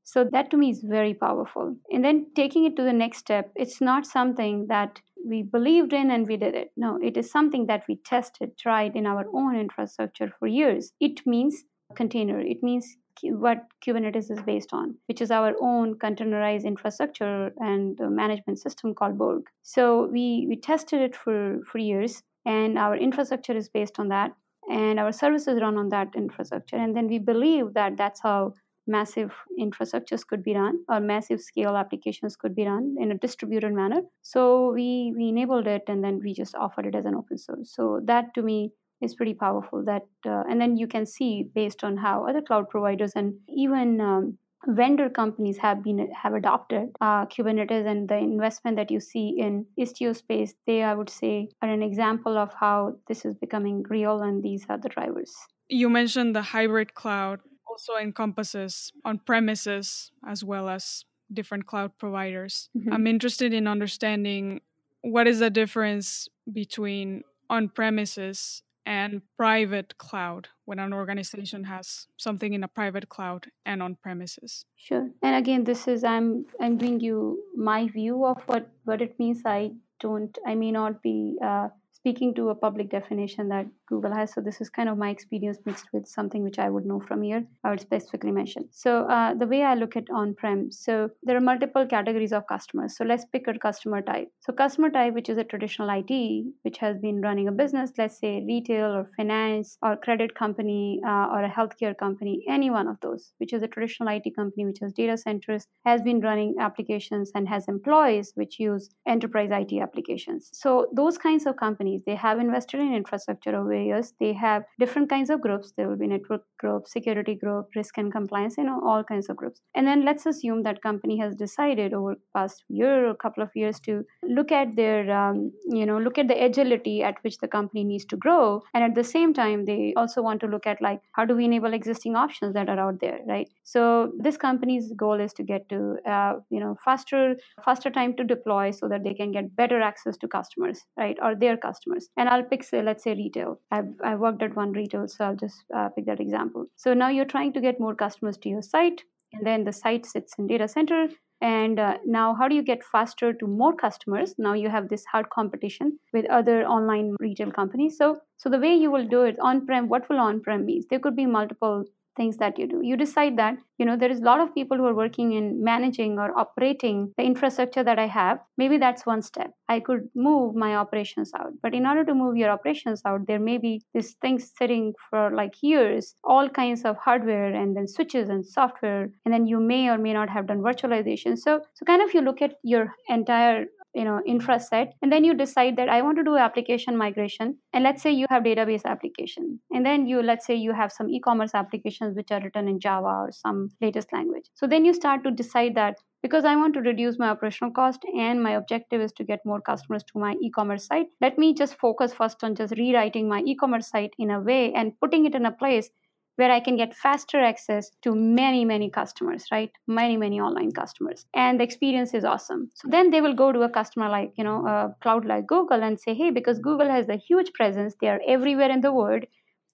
So 0.07 0.23
that 0.31 0.49
to 0.51 0.57
me 0.57 0.69
is 0.69 0.83
very 0.83 1.13
powerful. 1.13 1.75
And 1.91 2.03
then 2.03 2.27
taking 2.33 2.63
it 2.63 2.77
to 2.77 2.83
the 2.83 2.93
next 2.93 3.17
step, 3.17 3.51
it's 3.57 3.81
not 3.81 4.05
something 4.05 4.67
that 4.67 5.01
we 5.25 5.43
believed 5.43 5.91
in 5.91 6.11
and 6.11 6.25
we 6.25 6.37
did 6.37 6.55
it. 6.55 6.71
No, 6.77 6.97
it 7.03 7.17
is 7.17 7.29
something 7.29 7.65
that 7.65 7.83
we 7.89 7.97
tested, 8.05 8.57
tried 8.57 8.95
in 8.95 9.05
our 9.05 9.25
own 9.33 9.57
infrastructure 9.57 10.31
for 10.39 10.47
years. 10.47 10.93
It 11.01 11.27
means 11.27 11.65
container. 11.93 12.39
It 12.39 12.63
means 12.63 12.87
what 13.21 13.65
Kubernetes 13.85 14.31
is 14.31 14.41
based 14.45 14.71
on, 14.71 14.95
which 15.07 15.19
is 15.19 15.29
our 15.29 15.53
own 15.61 15.95
containerized 15.95 16.63
infrastructure 16.63 17.51
and 17.57 17.99
management 17.99 18.59
system 18.59 18.95
called 18.95 19.17
Borg. 19.17 19.43
So 19.63 20.05
we, 20.05 20.45
we 20.47 20.55
tested 20.55 21.01
it 21.01 21.17
for, 21.17 21.59
for 21.69 21.79
years, 21.79 22.23
and 22.45 22.79
our 22.79 22.95
infrastructure 22.95 23.57
is 23.57 23.67
based 23.67 23.99
on 23.99 24.07
that, 24.07 24.31
and 24.71 25.01
our 25.01 25.11
services 25.11 25.59
run 25.61 25.77
on 25.77 25.89
that 25.89 26.15
infrastructure. 26.15 26.77
And 26.77 26.95
then 26.95 27.07
we 27.07 27.19
believe 27.19 27.73
that 27.73 27.97
that's 27.97 28.21
how 28.21 28.53
massive 28.87 29.33
infrastructures 29.59 30.25
could 30.25 30.43
be 30.43 30.55
run 30.55 30.79
or 30.89 30.99
massive 30.99 31.41
scale 31.41 31.75
applications 31.75 32.35
could 32.35 32.55
be 32.55 32.65
run 32.65 32.95
in 32.99 33.11
a 33.11 33.17
distributed 33.17 33.73
manner. 33.73 34.01
So 34.21 34.71
we, 34.73 35.13
we 35.15 35.29
enabled 35.29 35.67
it 35.67 35.83
and 35.87 36.03
then 36.03 36.19
we 36.23 36.33
just 36.33 36.55
offered 36.55 36.85
it 36.85 36.95
as 36.95 37.05
an 37.05 37.15
open 37.15 37.37
source. 37.37 37.73
So 37.73 38.01
that 38.05 38.33
to 38.35 38.41
me 38.41 38.71
is 39.01 39.15
pretty 39.15 39.33
powerful 39.33 39.83
that 39.85 40.07
uh, 40.25 40.43
and 40.49 40.59
then 40.59 40.77
you 40.77 40.87
can 40.87 41.05
see 41.05 41.49
based 41.53 41.83
on 41.83 41.97
how 41.97 42.27
other 42.27 42.41
cloud 42.41 42.69
providers 42.69 43.13
and 43.15 43.35
even 43.47 44.01
um, 44.01 44.37
vendor 44.65 45.09
companies 45.09 45.57
have 45.57 45.83
been 45.83 46.09
have 46.11 46.33
adopted 46.33 46.89
uh, 46.99 47.25
kubernetes 47.27 47.85
and 47.85 48.09
the 48.09 48.17
investment 48.17 48.75
that 48.75 48.89
you 48.89 48.99
see 48.99 49.35
in 49.37 49.65
istio 49.79 50.15
space 50.15 50.55
they 50.65 50.83
i 50.83 50.93
would 50.93 51.09
say 51.09 51.47
are 51.61 51.69
an 51.69 51.83
example 51.83 52.37
of 52.37 52.51
how 52.59 52.93
this 53.07 53.23
is 53.23 53.35
becoming 53.35 53.83
real 53.89 54.21
and 54.21 54.43
these 54.43 54.65
are 54.67 54.77
the 54.77 54.89
drivers 54.89 55.33
you 55.69 55.89
mentioned 55.89 56.35
the 56.35 56.41
hybrid 56.41 56.93
cloud 56.95 57.39
also 57.77 57.95
encompasses 58.01 58.91
on 59.05 59.19
premises 59.19 60.11
as 60.27 60.43
well 60.43 60.67
as 60.67 61.05
different 61.31 61.67
cloud 61.67 61.91
providers. 61.99 62.69
Mm-hmm. 62.75 62.93
i'm 62.93 63.05
interested 63.05 63.53
in 63.53 63.67
understanding 63.67 64.61
what 65.01 65.27
is 65.27 65.39
the 65.39 65.51
difference 65.51 66.27
between 66.51 67.23
on 67.49 67.69
premises 67.69 68.63
and 68.85 69.21
private 69.37 69.97
cloud 69.97 70.47
when 70.65 70.79
an 70.79 70.93
organization 70.93 71.65
has 71.65 72.07
something 72.17 72.53
in 72.53 72.63
a 72.63 72.67
private 72.79 73.09
cloud 73.09 73.47
and 73.65 73.83
on 73.83 73.95
premises 73.95 74.65
sure. 74.75 75.09
And 75.21 75.35
again 75.35 75.63
this 75.65 75.87
is 75.87 76.03
i'm 76.03 76.45
i'm 76.61 76.77
giving 76.77 76.99
you 76.99 77.43
my 77.55 77.81
view 77.99 78.25
of 78.25 78.41
what 78.47 78.71
what 78.85 79.01
it 79.01 79.19
means. 79.19 79.41
I 79.45 79.71
don't 79.99 80.35
i 80.47 80.55
may 80.55 80.71
not 80.71 81.03
be 81.03 81.37
uh, 81.49 81.67
speaking 81.91 82.33
to 82.35 82.49
a 82.49 82.55
public 82.55 82.89
definition 82.89 83.49
that 83.49 83.67
Google 83.87 84.13
has. 84.13 84.33
So 84.33 84.41
this 84.41 84.61
is 84.61 84.69
kind 84.69 84.89
of 84.89 84.97
my 84.97 85.09
experience 85.09 85.57
mixed 85.65 85.87
with 85.93 86.07
something 86.07 86.43
which 86.43 86.59
I 86.59 86.69
would 86.69 86.85
know 86.85 86.99
from 86.99 87.23
here. 87.23 87.45
I 87.63 87.69
would 87.71 87.81
specifically 87.81 88.31
mention. 88.31 88.65
So 88.71 89.05
uh, 89.05 89.33
the 89.33 89.47
way 89.47 89.63
I 89.63 89.75
look 89.75 89.95
at 89.95 90.09
on-prem, 90.13 90.71
so 90.71 91.09
there 91.23 91.37
are 91.37 91.41
multiple 91.41 91.85
categories 91.85 92.33
of 92.33 92.47
customers. 92.47 92.95
So 92.97 93.03
let's 93.05 93.25
pick 93.25 93.47
a 93.47 93.57
customer 93.57 94.01
type. 94.01 94.29
So 94.41 94.53
customer 94.53 94.89
type, 94.89 95.13
which 95.13 95.29
is 95.29 95.37
a 95.37 95.43
traditional 95.43 95.89
IT, 95.89 96.45
which 96.63 96.77
has 96.79 96.97
been 96.97 97.21
running 97.21 97.47
a 97.47 97.51
business, 97.51 97.91
let's 97.97 98.19
say 98.19 98.43
retail 98.45 98.91
or 98.91 99.09
finance 99.15 99.77
or 99.81 99.95
credit 99.95 100.35
company 100.35 100.99
uh, 101.05 101.27
or 101.31 101.43
a 101.43 101.49
healthcare 101.49 101.97
company, 101.97 102.43
any 102.49 102.69
one 102.69 102.87
of 102.87 102.97
those, 103.01 103.31
which 103.37 103.53
is 103.53 103.63
a 103.63 103.67
traditional 103.67 104.09
IT 104.09 104.35
company, 104.35 104.65
which 104.65 104.79
has 104.81 104.93
data 104.93 105.17
centers, 105.17 105.67
has 105.85 106.01
been 106.01 106.19
running 106.19 106.55
applications 106.59 107.31
and 107.35 107.47
has 107.47 107.67
employees 107.67 108.33
which 108.35 108.59
use 108.59 108.89
enterprise 109.07 109.49
IT 109.51 109.81
applications. 109.81 110.49
So 110.53 110.87
those 110.93 111.17
kinds 111.17 111.45
of 111.45 111.55
companies, 111.57 112.01
they 112.05 112.15
have 112.15 112.39
invested 112.39 112.79
in 112.79 112.93
infrastructure 112.93 113.55
over 113.55 113.76
they 114.19 114.33
have 114.33 114.63
different 114.79 115.09
kinds 115.09 115.29
of 115.29 115.41
groups. 115.41 115.73
There 115.75 115.87
will 115.87 115.97
be 115.97 116.07
network 116.07 116.43
group 116.59 116.87
security 116.87 117.35
group 117.35 117.67
risk 117.75 117.97
and 117.97 118.11
compliance 118.11 118.55
you 118.57 118.63
know 118.63 118.81
all 118.85 119.03
kinds 119.03 119.29
of 119.29 119.35
groups. 119.35 119.61
And 119.75 119.87
then 119.87 120.05
let's 120.05 120.25
assume 120.25 120.63
that 120.63 120.81
company 120.81 121.17
has 121.19 121.35
decided 121.35 121.93
over 121.93 122.15
past 122.35 122.63
year 122.69 123.07
or 123.07 123.15
couple 123.15 123.43
of 123.43 123.49
years 123.55 123.79
to 123.81 124.03
look 124.23 124.51
at 124.51 124.75
their 124.75 125.11
um, 125.11 125.51
you 125.65 125.85
know 125.85 125.97
look 125.97 126.17
at 126.17 126.27
the 126.27 126.43
agility 126.43 127.03
at 127.03 127.15
which 127.23 127.37
the 127.39 127.47
company 127.47 127.83
needs 127.83 128.05
to 128.05 128.17
grow. 128.17 128.61
And 128.73 128.83
at 128.83 128.95
the 128.95 129.03
same 129.03 129.33
time 129.33 129.65
they 129.65 129.93
also 129.95 130.21
want 130.21 130.41
to 130.41 130.47
look 130.47 130.67
at 130.67 130.81
like 130.81 131.01
how 131.13 131.25
do 131.25 131.35
we 131.35 131.45
enable 131.45 131.73
existing 131.73 132.15
options 132.15 132.53
that 132.53 132.69
are 132.69 132.79
out 132.79 132.99
there 132.99 133.19
right? 133.27 133.49
So 133.63 134.11
this 134.19 134.37
company's 134.37 134.91
goal 134.95 135.19
is 135.19 135.33
to 135.33 135.43
get 135.43 135.69
to 135.69 135.97
uh, 136.05 136.33
you 136.49 136.59
know 136.59 136.77
faster 136.83 137.35
faster 137.63 137.89
time 137.89 138.15
to 138.17 138.23
deploy 138.23 138.71
so 138.71 138.87
that 138.87 139.03
they 139.03 139.13
can 139.13 139.31
get 139.31 139.55
better 139.55 139.81
access 139.81 140.17
to 140.17 140.27
customers 140.27 140.81
right 140.97 141.17
or 141.21 141.35
their 141.35 141.57
customers. 141.57 142.09
And 142.17 142.29
i'll 142.29 142.43
pick 142.43 142.63
say 142.63 142.81
let's 142.81 143.03
say 143.03 143.13
retail 143.13 143.59
i've, 143.71 143.93
I've 144.03 144.19
worked 144.19 144.41
at 144.43 144.55
one 144.55 144.71
retail 144.71 145.07
so 145.07 145.25
i'll 145.25 145.35
just 145.35 145.63
uh, 145.75 145.89
pick 145.89 146.05
that 146.05 146.19
example. 146.19 146.65
So 146.75 146.93
now 146.93 147.09
you're 147.09 147.25
trying 147.25 147.53
to 147.53 147.61
get 147.61 147.79
more 147.79 147.95
customers 147.95 148.37
to 148.37 148.49
your 148.49 148.61
site 148.61 149.03
and 149.33 149.45
then 149.45 149.63
the 149.63 149.73
site 149.73 150.05
sits 150.05 150.33
in 150.37 150.47
data 150.47 150.67
center 150.67 151.07
and 151.41 151.79
uh, 151.79 151.97
now 152.05 152.33
how 152.33 152.47
do 152.47 152.55
you 152.55 152.63
get 152.63 152.83
faster 152.83 153.31
to 153.31 153.47
more 153.47 153.75
customers? 153.75 154.33
Now 154.37 154.53
you 154.53 154.69
have 154.69 154.89
this 154.89 155.05
hard 155.05 155.29
competition 155.29 155.99
with 156.11 156.25
other 156.29 156.65
online 156.65 157.15
retail 157.19 157.51
companies. 157.51 157.97
So 157.97 158.21
so 158.37 158.49
the 158.49 158.59
way 158.59 158.73
you 158.73 158.89
will 158.91 159.07
do 159.07 159.23
it 159.23 159.37
on 159.39 159.65
prem 159.65 159.87
what 159.87 160.09
will 160.09 160.19
on 160.19 160.41
prem 160.41 160.65
means? 160.65 160.85
There 160.89 160.99
could 160.99 161.15
be 161.15 161.25
multiple 161.25 161.85
things 162.17 162.37
that 162.37 162.59
you 162.59 162.67
do. 162.67 162.81
You 162.83 162.97
decide 162.97 163.37
that 163.37 163.57
you 163.77 163.85
know 163.85 163.95
there 163.95 164.11
is 164.11 164.19
a 164.19 164.23
lot 164.23 164.41
of 164.41 164.53
people 164.53 164.77
who 164.77 164.85
are 164.85 164.95
working 164.95 165.33
in 165.33 165.63
managing 165.63 166.17
or 166.17 166.37
operating 166.37 167.13
the 167.17 167.23
infrastructure 167.23 167.83
that 167.83 167.99
i 167.99 168.07
have. 168.07 168.39
Maybe 168.57 168.77
that's 168.77 169.05
one 169.05 169.21
step. 169.21 169.51
I 169.69 169.79
could 169.79 170.09
move 170.15 170.55
my 170.55 170.75
operations 170.75 171.31
out. 171.39 171.53
But 171.61 171.73
in 171.73 171.85
order 171.85 172.03
to 172.05 172.15
move 172.15 172.35
your 172.37 172.49
operations 172.49 173.01
out 173.05 173.27
there 173.27 173.39
may 173.39 173.57
be 173.57 173.81
these 173.93 174.13
things 174.21 174.51
sitting 174.57 174.93
for 175.09 175.29
like 175.31 175.61
years 175.61 176.15
all 176.23 176.49
kinds 176.49 176.83
of 176.83 176.97
hardware 176.97 177.53
and 177.53 177.77
then 177.77 177.87
switches 177.87 178.29
and 178.29 178.45
software 178.45 179.09
and 179.23 179.33
then 179.33 179.45
you 179.45 179.59
may 179.59 179.87
or 179.87 179.97
may 179.97 180.13
not 180.13 180.29
have 180.29 180.47
done 180.47 180.59
virtualization. 180.59 181.37
So 181.37 181.61
so 181.73 181.85
kind 181.85 182.01
of 182.01 182.13
you 182.13 182.21
look 182.21 182.41
at 182.41 182.55
your 182.63 182.93
entire 183.07 183.65
you 183.97 184.03
know 184.07 184.21
infra 184.33 184.59
set 184.59 184.93
and 185.01 185.11
then 185.11 185.23
you 185.27 185.33
decide 185.33 185.75
that 185.77 185.89
i 185.89 186.01
want 186.07 186.17
to 186.17 186.23
do 186.27 186.35
application 186.45 186.97
migration 187.03 187.55
and 187.73 187.83
let's 187.83 188.03
say 188.07 188.11
you 188.11 188.27
have 188.29 188.43
database 188.43 188.85
application 188.85 189.47
and 189.71 189.85
then 189.85 190.05
you 190.11 190.21
let's 190.21 190.45
say 190.45 190.55
you 190.55 190.73
have 190.79 190.91
some 190.97 191.09
e-commerce 191.09 191.55
applications 191.61 192.15
which 192.15 192.31
are 192.31 192.41
written 192.41 192.67
in 192.67 192.79
java 192.79 193.15
or 193.23 193.31
some 193.31 193.69
latest 193.81 194.13
language. 194.13 194.45
So 194.53 194.67
then 194.67 194.85
you 194.85 194.93
start 194.93 195.23
to 195.23 195.31
decide 195.31 195.75
that 195.75 195.97
because 196.21 196.45
i 196.45 196.55
want 196.55 196.73
to 196.75 196.81
reduce 196.81 197.19
my 197.19 197.29
operational 197.29 197.71
cost 197.71 198.05
and 198.25 198.43
my 198.43 198.51
objective 198.59 199.01
is 199.01 199.11
to 199.13 199.23
get 199.23 199.45
more 199.45 199.61
customers 199.61 200.03
to 200.11 200.19
my 200.23 200.33
e-commerce 200.41 200.85
site 200.85 201.07
let 201.21 201.37
me 201.37 201.53
just 201.53 201.75
focus 201.85 202.13
first 202.13 202.43
on 202.43 202.55
just 202.55 202.77
rewriting 202.77 203.29
my 203.29 203.41
e-commerce 203.45 203.89
site 203.95 204.13
in 204.19 204.31
a 204.31 204.39
way 204.39 204.73
and 204.73 204.99
putting 204.99 205.25
it 205.25 205.35
in 205.35 205.45
a 205.45 205.51
place 205.63 205.89
where 206.37 206.51
I 206.51 206.59
can 206.59 206.77
get 206.77 206.95
faster 206.95 207.39
access 207.39 207.91
to 208.03 208.15
many, 208.15 208.65
many 208.65 208.89
customers, 208.89 209.45
right? 209.51 209.71
Many, 209.87 210.17
many 210.17 210.39
online 210.39 210.71
customers. 210.71 211.25
And 211.33 211.59
the 211.59 211.63
experience 211.63 212.13
is 212.13 212.23
awesome. 212.25 212.71
So 212.75 212.87
then 212.89 213.11
they 213.11 213.21
will 213.21 213.33
go 213.35 213.51
to 213.51 213.61
a 213.63 213.69
customer 213.69 214.09
like, 214.09 214.33
you 214.37 214.43
know, 214.43 214.65
a 214.67 214.95
cloud 215.01 215.25
like 215.25 215.47
Google 215.47 215.83
and 215.83 215.99
say, 215.99 216.13
hey, 216.13 216.31
because 216.31 216.59
Google 216.59 216.89
has 216.89 217.09
a 217.09 217.17
huge 217.17 217.53
presence, 217.53 217.95
they 218.01 218.07
are 218.09 218.21
everywhere 218.27 218.71
in 218.71 218.81
the 218.81 218.93
world. 218.93 219.25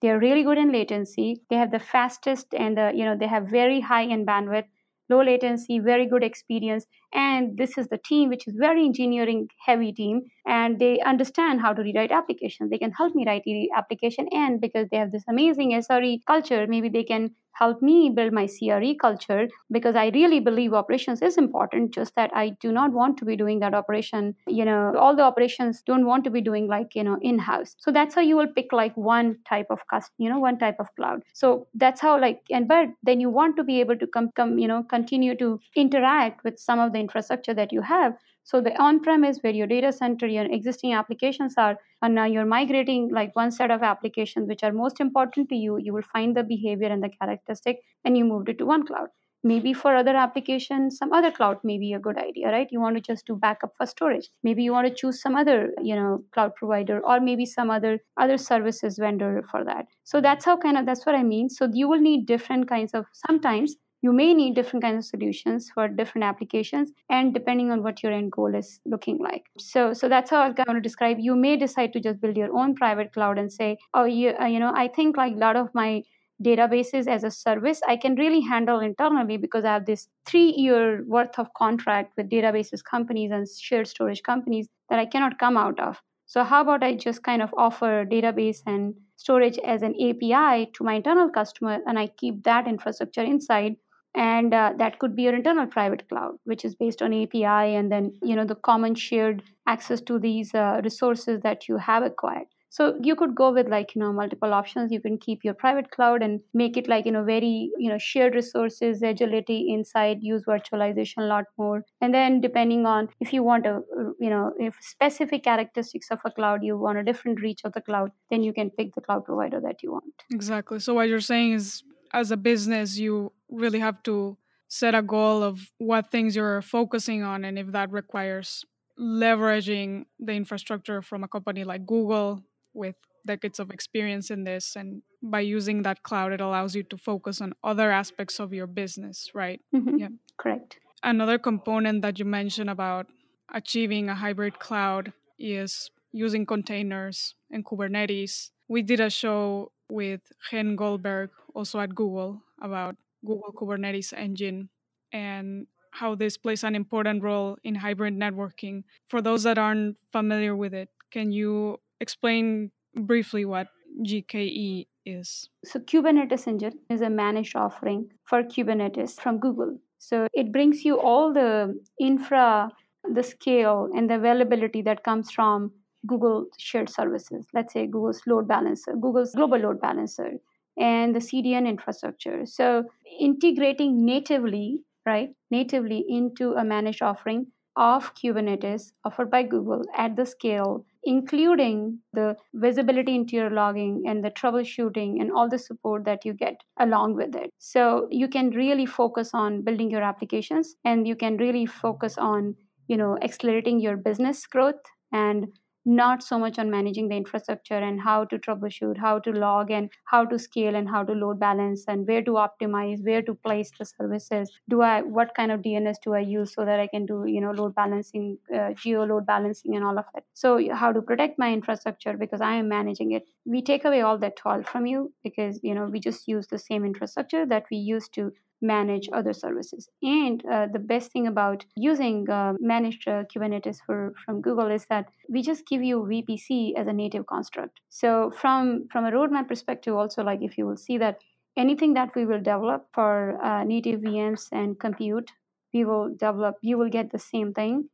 They 0.02 0.10
are 0.10 0.18
really 0.18 0.42
good 0.42 0.58
in 0.58 0.72
latency. 0.72 1.42
They 1.50 1.56
have 1.56 1.70
the 1.70 1.78
fastest 1.78 2.54
and 2.54 2.76
the, 2.76 2.92
you 2.94 3.04
know, 3.04 3.16
they 3.16 3.26
have 3.26 3.48
very 3.48 3.80
high 3.80 4.02
in 4.02 4.26
bandwidth 4.26 4.66
low 5.10 5.22
latency, 5.22 5.78
very 5.78 6.06
good 6.06 6.22
experience. 6.24 6.86
And 7.14 7.56
this 7.56 7.78
is 7.78 7.88
the 7.88 7.98
team, 7.98 8.28
which 8.28 8.46
is 8.48 8.56
very 8.58 8.84
engineering 8.84 9.48
heavy 9.64 9.92
team, 9.92 10.22
and 10.46 10.78
they 10.78 11.00
understand 11.00 11.60
how 11.60 11.72
to 11.72 11.82
rewrite 11.82 12.10
applications. 12.12 12.70
They 12.70 12.78
can 12.78 12.92
help 12.92 13.14
me 13.14 13.24
write 13.26 13.42
the 13.44 13.70
application, 13.76 14.28
and 14.32 14.60
because 14.60 14.88
they 14.90 14.96
have 14.98 15.12
this 15.12 15.24
amazing 15.28 15.74
SRE 15.74 16.20
culture, 16.26 16.66
maybe 16.66 16.88
they 16.88 17.04
can 17.04 17.30
help 17.52 17.80
me 17.80 18.10
build 18.10 18.32
my 18.32 18.48
CRE 18.48 18.94
culture 19.00 19.48
because 19.70 19.94
I 19.94 20.08
really 20.08 20.40
believe 20.40 20.74
operations 20.74 21.22
is 21.22 21.38
important. 21.38 21.94
Just 21.94 22.16
that 22.16 22.30
I 22.34 22.50
do 22.60 22.72
not 22.72 22.92
want 22.92 23.16
to 23.18 23.24
be 23.24 23.36
doing 23.36 23.60
that 23.60 23.74
operation. 23.74 24.34
You 24.48 24.64
know, 24.64 24.94
all 24.98 25.14
the 25.14 25.22
operations 25.22 25.82
don't 25.86 26.04
want 26.06 26.24
to 26.24 26.30
be 26.30 26.40
doing 26.40 26.66
like 26.66 26.94
you 26.94 27.04
know 27.04 27.16
in 27.22 27.38
house. 27.38 27.76
So 27.78 27.92
that's 27.92 28.14
how 28.14 28.20
you 28.22 28.36
will 28.36 28.48
pick 28.48 28.72
like 28.72 28.96
one 28.96 29.36
type 29.48 29.66
of 29.70 29.86
cust, 29.88 30.10
you 30.18 30.28
know, 30.28 30.38
one 30.38 30.58
type 30.58 30.76
of 30.80 30.88
cloud. 30.96 31.22
So 31.32 31.68
that's 31.74 32.00
how 32.00 32.20
like 32.20 32.40
and 32.50 32.66
but 32.66 32.88
then 33.02 33.20
you 33.20 33.30
want 33.30 33.56
to 33.56 33.64
be 33.64 33.80
able 33.80 33.96
to 33.98 34.06
come 34.06 34.30
come 34.36 34.58
you 34.58 34.68
know 34.68 34.82
continue 34.82 35.36
to 35.36 35.60
interact 35.76 36.42
with 36.44 36.58
some 36.58 36.78
of 36.80 36.92
the 36.92 36.98
infrastructure 37.04 37.54
that 37.62 37.72
you 37.78 37.82
have 37.94 38.14
so 38.46 38.60
the 38.60 38.78
on-prem 38.80 39.24
is 39.24 39.42
where 39.42 39.54
your 39.54 39.66
data 39.66 39.90
center, 39.90 40.26
your 40.26 40.44
existing 40.44 40.92
applications 40.92 41.54
are, 41.56 41.78
and 42.02 42.14
now 42.14 42.26
you're 42.26 42.44
migrating 42.44 43.08
like 43.10 43.34
one 43.34 43.50
set 43.50 43.70
of 43.70 43.82
applications 43.82 44.48
which 44.48 44.62
are 44.62 44.72
most 44.72 45.00
important 45.00 45.48
to 45.48 45.56
you. 45.56 45.78
You 45.78 45.94
will 45.94 46.02
find 46.02 46.36
the 46.36 46.42
behavior 46.42 46.88
and 46.88 47.02
the 47.02 47.08
characteristic, 47.08 47.78
and 48.04 48.18
you 48.18 48.24
moved 48.26 48.50
it 48.50 48.58
to 48.58 48.66
one 48.66 48.86
cloud. 48.86 49.08
Maybe 49.42 49.72
for 49.72 49.94
other 49.94 50.14
applications, 50.14 50.98
some 50.98 51.12
other 51.12 51.30
cloud 51.30 51.58
may 51.64 51.78
be 51.78 51.94
a 51.94 51.98
good 51.98 52.18
idea, 52.18 52.50
right? 52.50 52.68
You 52.70 52.80
want 52.80 52.96
to 52.96 53.02
just 53.02 53.26
do 53.26 53.34
backup 53.34 53.72
for 53.78 53.86
storage. 53.86 54.28
Maybe 54.42 54.62
you 54.62 54.72
want 54.72 54.88
to 54.88 54.94
choose 54.94 55.20
some 55.20 55.36
other, 55.36 55.70
you 55.82 55.94
know, 55.94 56.24
cloud 56.32 56.54
provider 56.54 57.00
or 57.00 57.20
maybe 57.20 57.46
some 57.46 57.70
other 57.70 57.98
other 58.18 58.38
services 58.38 58.98
vendor 58.98 59.42
for 59.50 59.64
that. 59.64 59.86
So 60.04 60.20
that's 60.20 60.46
how 60.46 60.56
kind 60.56 60.78
of 60.78 60.86
that's 60.86 61.04
what 61.04 61.14
I 61.14 61.22
mean. 61.22 61.50
So 61.50 61.68
you 61.70 61.88
will 61.88 62.00
need 62.00 62.26
different 62.26 62.68
kinds 62.68 62.94
of 62.94 63.04
sometimes 63.12 63.76
you 64.04 64.12
may 64.12 64.34
need 64.38 64.54
different 64.54 64.82
kinds 64.84 64.98
of 64.98 65.08
solutions 65.08 65.70
for 65.74 65.88
different 65.88 66.24
applications 66.30 66.90
and 67.08 67.32
depending 67.32 67.70
on 67.70 67.82
what 67.82 68.02
your 68.02 68.12
end 68.12 68.30
goal 68.32 68.54
is 68.54 68.72
looking 68.94 69.20
like 69.26 69.46
so 69.58 69.84
so 70.00 70.10
that's 70.14 70.30
how 70.30 70.40
i'm 70.40 70.56
going 70.58 70.74
to 70.78 70.88
describe 70.88 71.22
you 71.28 71.36
may 71.44 71.56
decide 71.62 71.92
to 71.94 72.02
just 72.06 72.20
build 72.24 72.36
your 72.36 72.50
own 72.62 72.74
private 72.80 73.12
cloud 73.14 73.38
and 73.38 73.52
say 73.52 73.76
oh 73.94 74.04
you, 74.04 74.34
uh, 74.40 74.50
you 74.56 74.58
know 74.58 74.72
i 74.76 74.86
think 74.88 75.16
like 75.16 75.32
a 75.32 75.44
lot 75.44 75.56
of 75.56 75.70
my 75.74 76.02
databases 76.48 77.08
as 77.16 77.24
a 77.24 77.30
service 77.30 77.80
i 77.88 77.96
can 77.96 78.14
really 78.16 78.40
handle 78.40 78.80
internally 78.88 79.38
because 79.46 79.64
i 79.64 79.72
have 79.72 79.86
this 79.86 80.08
three 80.26 80.50
year 80.64 81.02
worth 81.06 81.38
of 81.38 81.52
contract 81.54 82.12
with 82.18 82.28
databases 82.28 82.84
companies 82.84 83.30
and 83.30 83.48
shared 83.68 83.88
storage 83.94 84.22
companies 84.22 84.68
that 84.90 84.98
i 84.98 85.06
cannot 85.06 85.38
come 85.38 85.56
out 85.56 85.80
of 85.88 86.02
so 86.26 86.44
how 86.52 86.60
about 86.60 86.82
i 86.82 86.92
just 87.06 87.22
kind 87.22 87.40
of 87.40 87.54
offer 87.56 88.04
database 88.14 88.62
and 88.66 88.94
storage 89.16 89.58
as 89.64 89.82
an 89.82 89.94
API 89.94 90.70
to 90.74 90.84
my 90.84 90.94
internal 90.94 91.30
customer, 91.30 91.78
and 91.86 91.98
I 91.98 92.08
keep 92.08 92.42
that 92.44 92.66
infrastructure 92.68 93.22
inside. 93.22 93.76
And 94.14 94.54
uh, 94.54 94.74
that 94.78 94.98
could 94.98 95.16
be 95.16 95.22
your 95.22 95.34
internal 95.34 95.66
private 95.66 96.08
cloud, 96.08 96.36
which 96.44 96.64
is 96.64 96.74
based 96.74 97.02
on 97.02 97.12
API, 97.12 97.74
and 97.74 97.90
then 97.90 98.12
you 98.22 98.36
know 98.36 98.44
the 98.44 98.54
common 98.54 98.94
shared 98.94 99.42
access 99.66 100.00
to 100.02 100.18
these 100.18 100.54
uh, 100.54 100.80
resources 100.84 101.40
that 101.42 101.68
you 101.68 101.78
have 101.78 102.02
acquired. 102.02 102.46
So 102.74 102.98
you 103.00 103.14
could 103.14 103.36
go 103.36 103.52
with 103.52 103.68
like, 103.68 103.94
you 103.94 104.00
know, 104.00 104.12
multiple 104.12 104.52
options. 104.52 104.90
You 104.90 105.00
can 105.00 105.16
keep 105.16 105.44
your 105.44 105.54
private 105.54 105.92
cloud 105.92 106.24
and 106.24 106.40
make 106.54 106.76
it 106.76 106.88
like, 106.88 107.06
you 107.06 107.12
know, 107.12 107.22
very, 107.22 107.70
you 107.78 107.88
know, 107.88 107.98
shared 107.98 108.34
resources, 108.34 109.00
agility 109.00 109.66
inside, 109.72 110.18
use 110.22 110.42
virtualization 110.42 111.18
a 111.18 111.26
lot 111.26 111.44
more. 111.56 111.84
And 112.00 112.12
then 112.12 112.40
depending 112.40 112.84
on 112.84 113.10
if 113.20 113.32
you 113.32 113.44
want 113.44 113.64
a, 113.64 113.80
you 114.18 114.28
know, 114.28 114.52
if 114.58 114.74
specific 114.80 115.44
characteristics 115.44 116.08
of 116.10 116.18
a 116.24 116.32
cloud, 116.32 116.64
you 116.64 116.76
want 116.76 116.98
a 116.98 117.04
different 117.04 117.40
reach 117.40 117.60
of 117.62 117.74
the 117.74 117.80
cloud, 117.80 118.10
then 118.28 118.42
you 118.42 118.52
can 118.52 118.70
pick 118.70 118.96
the 118.96 119.00
cloud 119.00 119.24
provider 119.24 119.60
that 119.60 119.84
you 119.84 119.92
want. 119.92 120.24
Exactly. 120.32 120.80
So 120.80 120.94
what 120.94 121.08
you're 121.08 121.20
saying 121.20 121.52
is 121.52 121.84
as 122.14 122.30
a 122.30 122.36
business, 122.36 122.96
you 122.96 123.32
really 123.50 123.80
have 123.80 124.02
to 124.04 124.38
set 124.68 124.94
a 124.94 125.02
goal 125.02 125.42
of 125.42 125.72
what 125.78 126.10
things 126.10 126.34
you're 126.36 126.62
focusing 126.62 127.22
on 127.22 127.44
and 127.44 127.58
if 127.58 127.72
that 127.72 127.90
requires 127.90 128.64
leveraging 128.98 130.04
the 130.18 130.32
infrastructure 130.32 131.02
from 131.02 131.24
a 131.24 131.28
company 131.28 131.64
like 131.64 131.84
Google 131.84 132.42
with 132.72 132.94
decades 133.26 133.58
of 133.58 133.70
experience 133.70 134.30
in 134.30 134.44
this. 134.44 134.76
And 134.76 135.02
by 135.22 135.40
using 135.40 135.82
that 135.82 136.02
cloud 136.02 136.32
it 136.32 136.40
allows 136.40 136.74
you 136.74 136.84
to 136.84 136.96
focus 136.96 137.40
on 137.40 137.52
other 137.64 137.90
aspects 137.90 138.38
of 138.38 138.54
your 138.54 138.66
business 138.66 139.30
right? 139.34 139.60
Mm-hmm. 139.74 139.98
yeah. 139.98 140.08
Correct. 140.38 140.78
Another 141.02 141.38
component 141.38 142.02
that 142.02 142.18
you 142.18 142.24
mentioned 142.24 142.70
about 142.70 143.06
achieving 143.52 144.08
a 144.08 144.14
hybrid 144.14 144.58
cloud 144.58 145.12
is 145.38 145.90
using 146.12 146.46
containers 146.46 147.34
and 147.50 147.64
kubernetes. 147.64 148.50
We 148.68 148.82
did 148.82 149.00
a 149.00 149.10
show 149.10 149.72
with 149.90 150.20
Chen 150.50 150.76
Goldberg 150.76 151.30
also 151.54 151.80
at 151.80 151.94
google 151.94 152.42
about 152.60 152.96
google 153.24 153.52
kubernetes 153.52 154.12
engine 154.12 154.68
and 155.12 155.66
how 155.92 156.14
this 156.14 156.36
plays 156.36 156.64
an 156.64 156.74
important 156.74 157.22
role 157.22 157.56
in 157.62 157.76
hybrid 157.76 158.14
networking 158.14 158.82
for 159.08 159.22
those 159.22 159.44
that 159.44 159.58
aren't 159.58 159.96
familiar 160.10 160.56
with 160.56 160.74
it 160.74 160.88
can 161.10 161.30
you 161.30 161.78
explain 162.00 162.70
briefly 162.94 163.44
what 163.44 163.68
GKE 164.02 164.86
is. 165.06 165.48
So, 165.64 165.78
Kubernetes 165.80 166.46
Engine 166.46 166.78
is 166.90 167.00
a 167.00 167.10
managed 167.10 167.56
offering 167.56 168.10
for 168.24 168.42
Kubernetes 168.42 169.20
from 169.20 169.38
Google. 169.38 169.78
So, 169.98 170.26
it 170.32 170.52
brings 170.52 170.84
you 170.84 170.98
all 171.00 171.32
the 171.32 171.80
infra, 172.00 172.70
the 173.12 173.22
scale, 173.22 173.88
and 173.94 174.10
the 174.10 174.16
availability 174.16 174.82
that 174.82 175.04
comes 175.04 175.30
from 175.30 175.72
Google 176.06 176.46
shared 176.58 176.88
services. 176.88 177.46
Let's 177.54 177.72
say 177.72 177.86
Google's 177.86 178.22
load 178.26 178.48
balancer, 178.48 178.92
Google's 178.92 179.34
global 179.34 179.58
load 179.58 179.80
balancer, 179.80 180.32
and 180.78 181.14
the 181.14 181.20
CDN 181.20 181.66
infrastructure. 181.66 182.46
So, 182.46 182.84
integrating 183.20 184.04
natively, 184.04 184.82
right, 185.06 185.30
natively 185.50 186.04
into 186.08 186.52
a 186.52 186.64
managed 186.64 187.02
offering 187.02 187.46
of 187.76 188.14
Kubernetes 188.14 188.92
offered 189.04 189.30
by 189.30 189.42
Google 189.42 189.82
at 189.96 190.16
the 190.16 190.26
scale, 190.26 190.84
including 191.02 191.98
the 192.12 192.36
visibility 192.54 193.14
into 193.14 193.36
your 193.36 193.50
logging 193.50 194.04
and 194.06 194.24
the 194.24 194.30
troubleshooting 194.30 195.20
and 195.20 195.32
all 195.32 195.48
the 195.48 195.58
support 195.58 196.04
that 196.04 196.24
you 196.24 196.32
get 196.32 196.60
along 196.78 197.14
with 197.14 197.34
it. 197.34 197.50
So 197.58 198.08
you 198.10 198.28
can 198.28 198.50
really 198.50 198.86
focus 198.86 199.30
on 199.34 199.62
building 199.62 199.90
your 199.90 200.02
applications 200.02 200.76
and 200.84 201.06
you 201.06 201.16
can 201.16 201.36
really 201.36 201.66
focus 201.66 202.16
on, 202.16 202.54
you 202.86 202.96
know, 202.96 203.18
accelerating 203.22 203.80
your 203.80 203.96
business 203.96 204.46
growth 204.46 204.82
and 205.12 205.48
not 205.84 206.22
so 206.22 206.38
much 206.38 206.58
on 206.58 206.70
managing 206.70 207.08
the 207.08 207.16
infrastructure 207.16 207.74
and 207.74 208.00
how 208.00 208.24
to 208.24 208.38
troubleshoot, 208.38 208.98
how 208.98 209.18
to 209.20 209.32
log, 209.32 209.70
and 209.70 209.90
how 210.04 210.24
to 210.24 210.38
scale, 210.38 210.74
and 210.74 210.88
how 210.88 211.02
to 211.04 211.12
load 211.12 211.38
balance, 211.38 211.84
and 211.88 212.06
where 212.06 212.22
to 212.22 212.32
optimize, 212.32 213.04
where 213.04 213.22
to 213.22 213.34
place 213.34 213.70
the 213.78 213.84
services. 213.84 214.50
Do 214.68 214.82
I 214.82 215.02
what 215.02 215.34
kind 215.34 215.52
of 215.52 215.60
DNS 215.62 215.96
do 216.02 216.14
I 216.14 216.20
use 216.20 216.54
so 216.54 216.64
that 216.64 216.80
I 216.80 216.86
can 216.86 217.06
do 217.06 217.24
you 217.26 217.40
know 217.40 217.50
load 217.52 217.74
balancing, 217.74 218.38
uh, 218.54 218.72
geo 218.74 219.04
load 219.04 219.26
balancing, 219.26 219.76
and 219.76 219.84
all 219.84 219.98
of 219.98 220.04
it. 220.16 220.24
So 220.34 220.58
how 220.74 220.92
to 220.92 221.02
protect 221.02 221.38
my 221.38 221.52
infrastructure 221.52 222.16
because 222.16 222.40
I 222.40 222.54
am 222.54 222.68
managing 222.68 223.12
it. 223.12 223.24
We 223.44 223.62
take 223.62 223.84
away 223.84 224.00
all 224.02 224.18
that 224.18 224.36
toil 224.36 224.62
from 224.62 224.86
you 224.86 225.12
because 225.22 225.60
you 225.62 225.74
know 225.74 225.86
we 225.86 226.00
just 226.00 226.26
use 226.28 226.46
the 226.46 226.58
same 226.58 226.84
infrastructure 226.84 227.46
that 227.46 227.64
we 227.70 227.76
used 227.78 228.12
to 228.14 228.32
manage 228.64 229.08
other 229.12 229.32
services. 229.32 229.88
And 230.02 230.44
uh, 230.46 230.66
the 230.72 230.78
best 230.78 231.12
thing 231.12 231.26
about 231.26 231.64
using 231.76 232.28
uh, 232.28 232.54
managed 232.58 233.06
uh, 233.06 233.24
Kubernetes 233.24 233.78
for, 233.84 234.14
from 234.24 234.40
Google 234.40 234.70
is 234.70 234.86
that 234.86 235.06
we 235.28 235.42
just 235.42 235.66
give 235.66 235.82
you 235.82 236.00
VPC 236.00 236.74
as 236.76 236.86
a 236.88 236.92
native 236.92 237.26
construct. 237.26 237.80
So 237.90 238.32
from 238.40 238.88
from 238.90 239.04
a 239.04 239.12
roadmap 239.12 239.48
perspective, 239.48 239.94
also 239.94 240.22
like 240.22 240.42
if 240.42 240.58
you 240.58 240.66
will 240.66 240.76
see 240.76 240.98
that 240.98 241.18
anything 241.56 241.94
that 241.94 242.14
we 242.16 242.26
will 242.26 242.40
develop 242.40 242.86
for 242.92 243.38
uh, 243.42 243.62
native 243.64 244.00
VMs 244.00 244.48
and 244.50 244.80
compute, 244.80 245.30
we 245.72 245.84
will 245.84 246.08
develop. 246.08 246.56
You 246.62 246.78
will 246.78 246.90
get 246.90 247.12
the 247.12 247.18
same 247.18 247.52
thing 247.52 247.88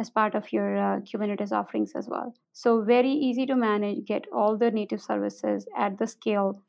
as 0.00 0.10
part 0.10 0.34
of 0.34 0.52
your 0.52 0.76
uh, 0.76 1.00
Kubernetes 1.00 1.52
offerings 1.52 1.92
as 1.94 2.08
well. 2.08 2.34
So 2.52 2.82
very 2.82 3.12
easy 3.12 3.46
to 3.46 3.56
manage. 3.56 4.04
Get 4.06 4.24
all 4.32 4.56
the 4.56 4.70
native 4.70 5.00
services 5.00 5.66
at 5.76 5.98
the 5.98 6.06
scale 6.06 6.62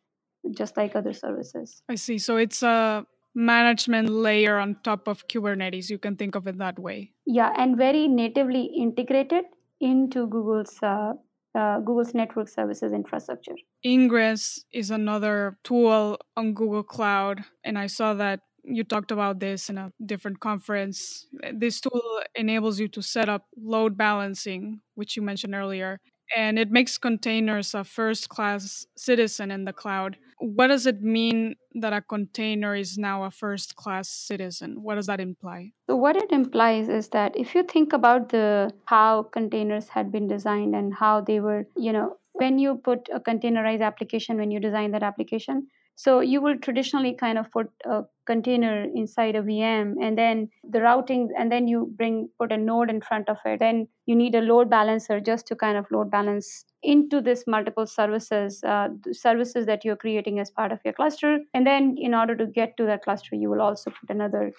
just 0.52 0.76
like 0.78 0.96
other 0.96 1.13
services. 1.13 1.82
I 1.89 1.96
see. 1.96 2.18
So 2.18 2.38
it's 2.38 2.63
a 2.63 3.06
management 3.36 4.10
layer 4.10 4.58
on 4.58 4.78
top 4.84 5.08
of 5.08 5.28
Kubernetes. 5.28 5.89
You 5.89 5.98
can 5.98 6.15
think 6.15 6.36
of 6.36 6.48
it 6.48 6.58
that 6.58 6.80
way. 6.80 7.12
Yeah, 7.26 7.54
and 7.58 7.78
very 7.78 8.08
natively 8.08 8.63
integrated 8.65 9.46
into 9.80 10.28
Google's 10.28 10.78
uh, 10.82 11.13
uh, 11.56 11.80
Google's 11.80 12.13
network 12.13 12.48
services 12.48 12.93
infrastructure. 12.93 13.56
Ingress 13.86 14.65
is 14.72 14.89
another 14.89 15.58
tool 15.63 16.17
on 16.36 16.54
Google 16.54 16.84
Cloud, 16.84 17.43
and 17.63 17.78
I 17.78 17.88
saw 17.88 18.13
that 18.15 18.39
you 18.63 18.84
talked 18.84 19.12
about 19.12 19.39
this 19.39 19.69
in 19.69 19.78
a 19.78 19.91
different 20.06 20.39
conference. 20.39 21.28
This 21.54 21.82
tool 21.82 22.22
enables 22.34 22.80
you 22.80 22.88
to 22.89 23.02
set 23.02 23.30
up 23.30 23.46
load 23.58 23.98
balancing, 23.98 24.82
which 24.96 25.15
you 25.15 25.22
mentioned 25.22 25.54
earlier, 25.54 26.00
and 26.36 26.57
it 26.57 26.71
makes 26.71 26.97
containers 26.97 27.73
a 27.73 27.83
first 27.83 28.29
class 28.29 28.86
citizen 28.95 29.51
in 29.51 29.65
the 29.65 29.73
cloud. 29.73 30.17
What 30.39 30.67
does 30.67 30.86
it 30.86 31.01
mean 31.01 31.55
that 31.75 31.93
a 31.93 32.01
container 32.01 32.75
is 32.75 32.97
now 32.97 33.23
a 33.23 33.31
first 33.31 33.75
class 33.75 34.09
citizen? 34.09 34.83
What 34.83 34.95
does 34.95 35.07
that 35.07 35.19
imply? 35.19 35.71
So 35.89 35.95
what 35.95 36.15
it 36.15 36.31
implies 36.31 36.89
is 36.89 37.09
that 37.09 37.36
if 37.36 37.55
you 37.55 37.63
think 37.63 37.93
about 37.93 38.29
the 38.29 38.71
how 38.86 39.23
containers 39.23 39.89
had 39.89 40.12
been 40.12 40.27
designed 40.27 40.75
and 40.75 40.93
how 40.93 41.21
they 41.21 41.39
were, 41.39 41.67
you 41.77 41.91
know, 41.93 42.17
when 42.33 42.57
you 42.57 42.75
put 42.75 43.09
a 43.13 43.19
containerized 43.19 43.81
application 43.81 44.38
when 44.38 44.49
you 44.51 44.59
design 44.59 44.91
that 44.91 45.03
application, 45.03 45.67
so 45.95 46.21
you 46.21 46.41
will 46.41 46.58
traditionally 46.58 47.13
kind 47.13 47.38
of 47.38 47.51
put 47.51 47.69
a 47.86 48.03
container 48.25 48.84
inside 48.95 49.36
a 49.36 49.41
VM 49.41 49.95
and 50.01 50.17
then 50.17 50.49
the 50.67 50.82
routing, 50.82 51.29
and 51.38 51.51
then 51.51 51.67
you 51.67 51.93
bring 51.95 52.29
put 52.39 52.51
a 52.51 52.58
node 52.58 52.89
in 52.89 53.01
front 53.01 53.29
of 53.29 53.38
it. 53.45 53.60
Then 53.60 53.88
you 54.06 54.15
need 54.15 54.36
a 54.36 54.41
load 54.41 54.69
balancer 54.69 55.19
just 55.19 55.45
to 55.47 55.56
kind 55.56 55.77
of 55.77 55.86
load 55.91 56.10
balance 56.10 56.65
into 56.82 57.21
this 57.21 57.43
multiple 57.47 57.86
services, 57.86 58.63
uh, 58.63 58.89
services 59.12 59.65
that 59.67 59.86
you're 59.86 59.95
creating 59.95 60.39
as 60.39 60.49
part 60.49 60.71
of 60.71 60.79
your 60.84 60.93
cluster. 60.93 61.39
And 61.53 61.65
then 61.65 61.95
in 61.97 62.13
order 62.13 62.36
to 62.36 62.45
get 62.45 62.75
to 62.77 62.86
that 62.86 63.03
cluster, 63.03 63.36
you 63.36 63.49
will 63.49 63.62
also 63.62 63.91
put 63.91 64.10
another 64.10 64.51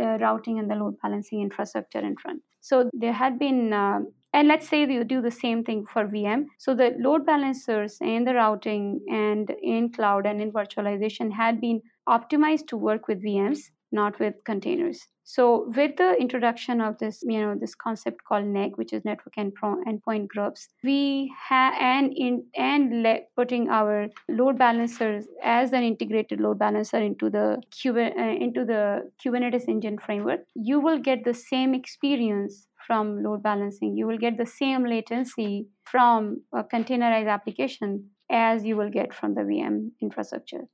uh, 0.00 0.18
routing 0.18 0.58
and 0.58 0.70
the 0.70 0.74
load 0.74 0.96
balancing 1.02 1.40
infrastructure 1.40 2.00
in 2.00 2.16
front. 2.16 2.42
So 2.60 2.90
there 2.92 3.12
had 3.12 3.38
been 3.38 3.72
uh, 3.72 4.00
and 4.36 4.48
let's 4.48 4.68
say 4.68 4.80
you 4.84 5.02
do 5.02 5.22
the 5.22 5.30
same 5.30 5.64
thing 5.64 5.86
for 5.90 6.04
VM. 6.06 6.44
So 6.58 6.74
the 6.74 6.94
load 6.98 7.24
balancers 7.24 7.96
and 8.02 8.26
the 8.26 8.34
routing 8.34 9.00
and 9.10 9.50
in 9.62 9.90
cloud 9.90 10.26
and 10.26 10.42
in 10.42 10.52
virtualization 10.52 11.32
had 11.32 11.58
been 11.58 11.80
optimized 12.06 12.66
to 12.68 12.76
work 12.76 13.08
with 13.08 13.24
VMs, 13.24 13.70
not 13.92 14.20
with 14.20 14.34
containers. 14.44 15.00
So 15.24 15.72
with 15.74 15.96
the 15.96 16.12
introduction 16.20 16.82
of 16.82 16.98
this, 16.98 17.22
you 17.22 17.40
know, 17.40 17.56
this 17.58 17.74
concept 17.74 18.24
called 18.28 18.44
NEG, 18.44 18.76
which 18.76 18.92
is 18.92 19.06
network 19.06 19.38
and 19.38 19.52
endpoint 19.88 20.28
groups, 20.28 20.68
we 20.84 21.32
have 21.48 21.72
and 21.80 22.12
in 22.14 22.44
and 22.54 23.02
le- 23.02 23.24
putting 23.34 23.70
our 23.70 24.08
load 24.28 24.58
balancers 24.58 25.24
as 25.42 25.72
an 25.72 25.82
integrated 25.82 26.40
load 26.40 26.58
balancer 26.58 26.98
into 26.98 27.30
the 27.30 27.60
Kube, 27.72 28.12
uh, 28.16 28.44
into 28.44 28.66
the 28.66 29.10
Kubernetes 29.24 29.66
engine 29.66 29.98
framework, 29.98 30.40
you 30.54 30.78
will 30.78 30.98
get 30.98 31.24
the 31.24 31.34
same 31.34 31.74
experience 31.74 32.68
from 32.86 33.22
load 33.22 33.42
balancing. 33.42 33.96
You 33.96 34.06
will 34.06 34.18
get 34.18 34.38
the 34.38 34.46
same 34.46 34.84
latency 34.84 35.68
from 35.84 36.42
a 36.52 36.62
containerized 36.62 37.28
application 37.28 38.10
as 38.30 38.64
you 38.64 38.76
will 38.76 38.90
get 38.90 39.14
from 39.14 39.34
the 39.34 39.42
VM 39.42 39.90
infrastructure. 40.00 40.64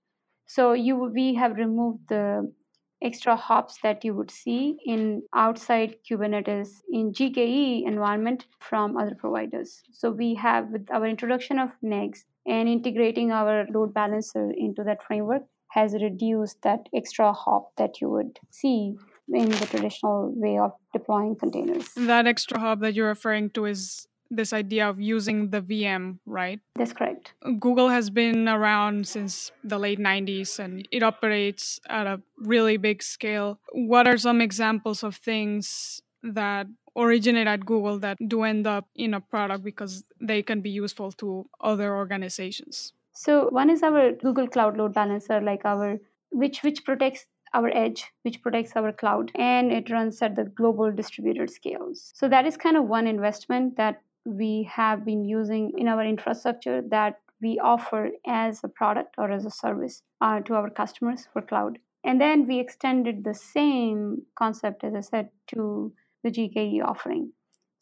So 0.47 0.73
you 0.73 0.97
we 0.97 1.35
have 1.35 1.57
removed 1.57 2.09
the 2.09 2.53
extra 3.03 3.35
hops 3.37 3.79
that 3.83 4.05
you 4.05 4.15
would 4.15 4.31
see 4.31 4.77
in 4.87 5.23
outside 5.35 5.97
Kubernetes 6.09 6.69
in 6.91 7.13
GKE 7.13 7.87
environment 7.87 8.47
from 8.61 8.97
other 8.97 9.17
providers. 9.19 9.83
So 9.93 10.11
we 10.11 10.35
have 10.35 10.69
with 10.69 10.89
our 10.93 11.07
introduction 11.07 11.59
of 11.59 11.71
NEGs 11.83 12.25
and 12.47 12.69
integrating 12.69 13.33
our 13.33 13.67
load 13.75 13.93
balancer 13.93 14.53
into 14.57 14.85
that 14.85 15.03
framework 15.03 15.43
has 15.71 15.95
reduced 15.95 16.63
that 16.63 16.89
extra 16.95 17.33
hop 17.33 17.73
that 17.77 18.01
you 18.01 18.09
would 18.11 18.39
see 18.51 18.95
in 19.29 19.49
the 19.49 19.67
traditional 19.67 20.33
way 20.35 20.59
of 20.59 20.73
deploying 20.93 21.37
containers. 21.37 21.89
That 21.97 22.27
extra 22.27 22.59
hub 22.59 22.81
that 22.81 22.95
you're 22.95 23.09
referring 23.09 23.51
to 23.51 23.67
is 23.67 24.07
this 24.31 24.53
idea 24.53 24.89
of 24.89 25.01
using 25.01 25.51
the 25.51 25.61
VM, 25.61 26.19
right? 26.25 26.61
That's 26.77 26.93
correct. 26.93 27.35
Google 27.61 27.91
has 27.91 28.09
been 28.09 28.49
around 28.49 29.07
since 29.07 29.53
the 29.63 29.79
late 29.79 29.99
90s 29.99 30.59
and 30.59 30.89
it 30.91 31.03
operates 31.03 31.79
at 31.89 32.07
a 32.07 32.21
really 32.39 32.79
big 32.79 33.03
scale. 33.03 33.61
What 33.73 34.09
are 34.09 34.17
some 34.17 34.41
examples 34.41 35.03
of 35.03 35.17
things 35.17 36.01
that 36.23 36.67
originate 36.97 37.47
at 37.47 37.67
Google 37.67 37.99
that 37.99 38.17
do 38.27 38.43
end 38.43 38.67
up 38.67 38.89
in 38.95 39.13
a 39.15 39.21
product 39.21 39.65
because 39.65 40.05
they 40.21 40.43
can 40.43 40.63
be 40.63 40.71
useful 40.71 41.13
to 41.13 41.47
other 41.61 41.95
organizations? 41.95 42.95
So 43.13 43.49
one 43.51 43.69
is 43.69 43.83
our 43.83 44.13
Google 44.13 44.49
Cloud 44.49 44.79
Load 44.79 44.95
Balancer, 44.95 45.41
like 45.41 45.65
our 45.65 45.99
which 46.31 46.63
which 46.63 46.85
protects 46.85 47.27
our 47.55 47.69
edge, 47.75 48.07
which 48.23 48.43
protects 48.43 48.73
our 48.77 48.93
cloud, 48.93 49.31
and 49.35 49.73
it 49.73 49.91
runs 49.91 50.23
at 50.23 50.37
the 50.37 50.45
global 50.45 50.91
distributed 50.91 51.51
scales. 51.51 52.13
So 52.15 52.29
that 52.29 52.47
is 52.47 52.57
kind 52.57 52.77
of 52.77 52.89
one 52.89 53.07
investment 53.07 53.77
that 53.77 54.03
we 54.25 54.69
have 54.71 55.05
been 55.05 55.25
using 55.25 55.73
in 55.77 55.89
our 55.89 56.05
infrastructure 56.05 56.83
that 56.91 57.21
we 57.41 57.59
offer 57.59 58.11
as 58.27 58.61
a 58.63 58.69
product 58.69 59.17
or 59.19 59.31
as 59.31 59.45
a 59.45 59.51
service 59.51 60.03
uh, 60.21 60.41
to 60.41 60.55
our 60.55 60.71
customers 60.71 61.27
for 61.33 61.43
cloud. 61.43 61.79
And 62.05 62.21
then 62.21 62.47
we 62.47 62.59
extended 62.59 63.25
the 63.25 63.35
same 63.35 64.23
concept, 64.37 64.85
as 64.85 64.95
I 64.95 65.01
said, 65.01 65.29
to 65.49 65.93
the 66.23 66.31
GKE 66.31 66.85
offering. 66.85 67.33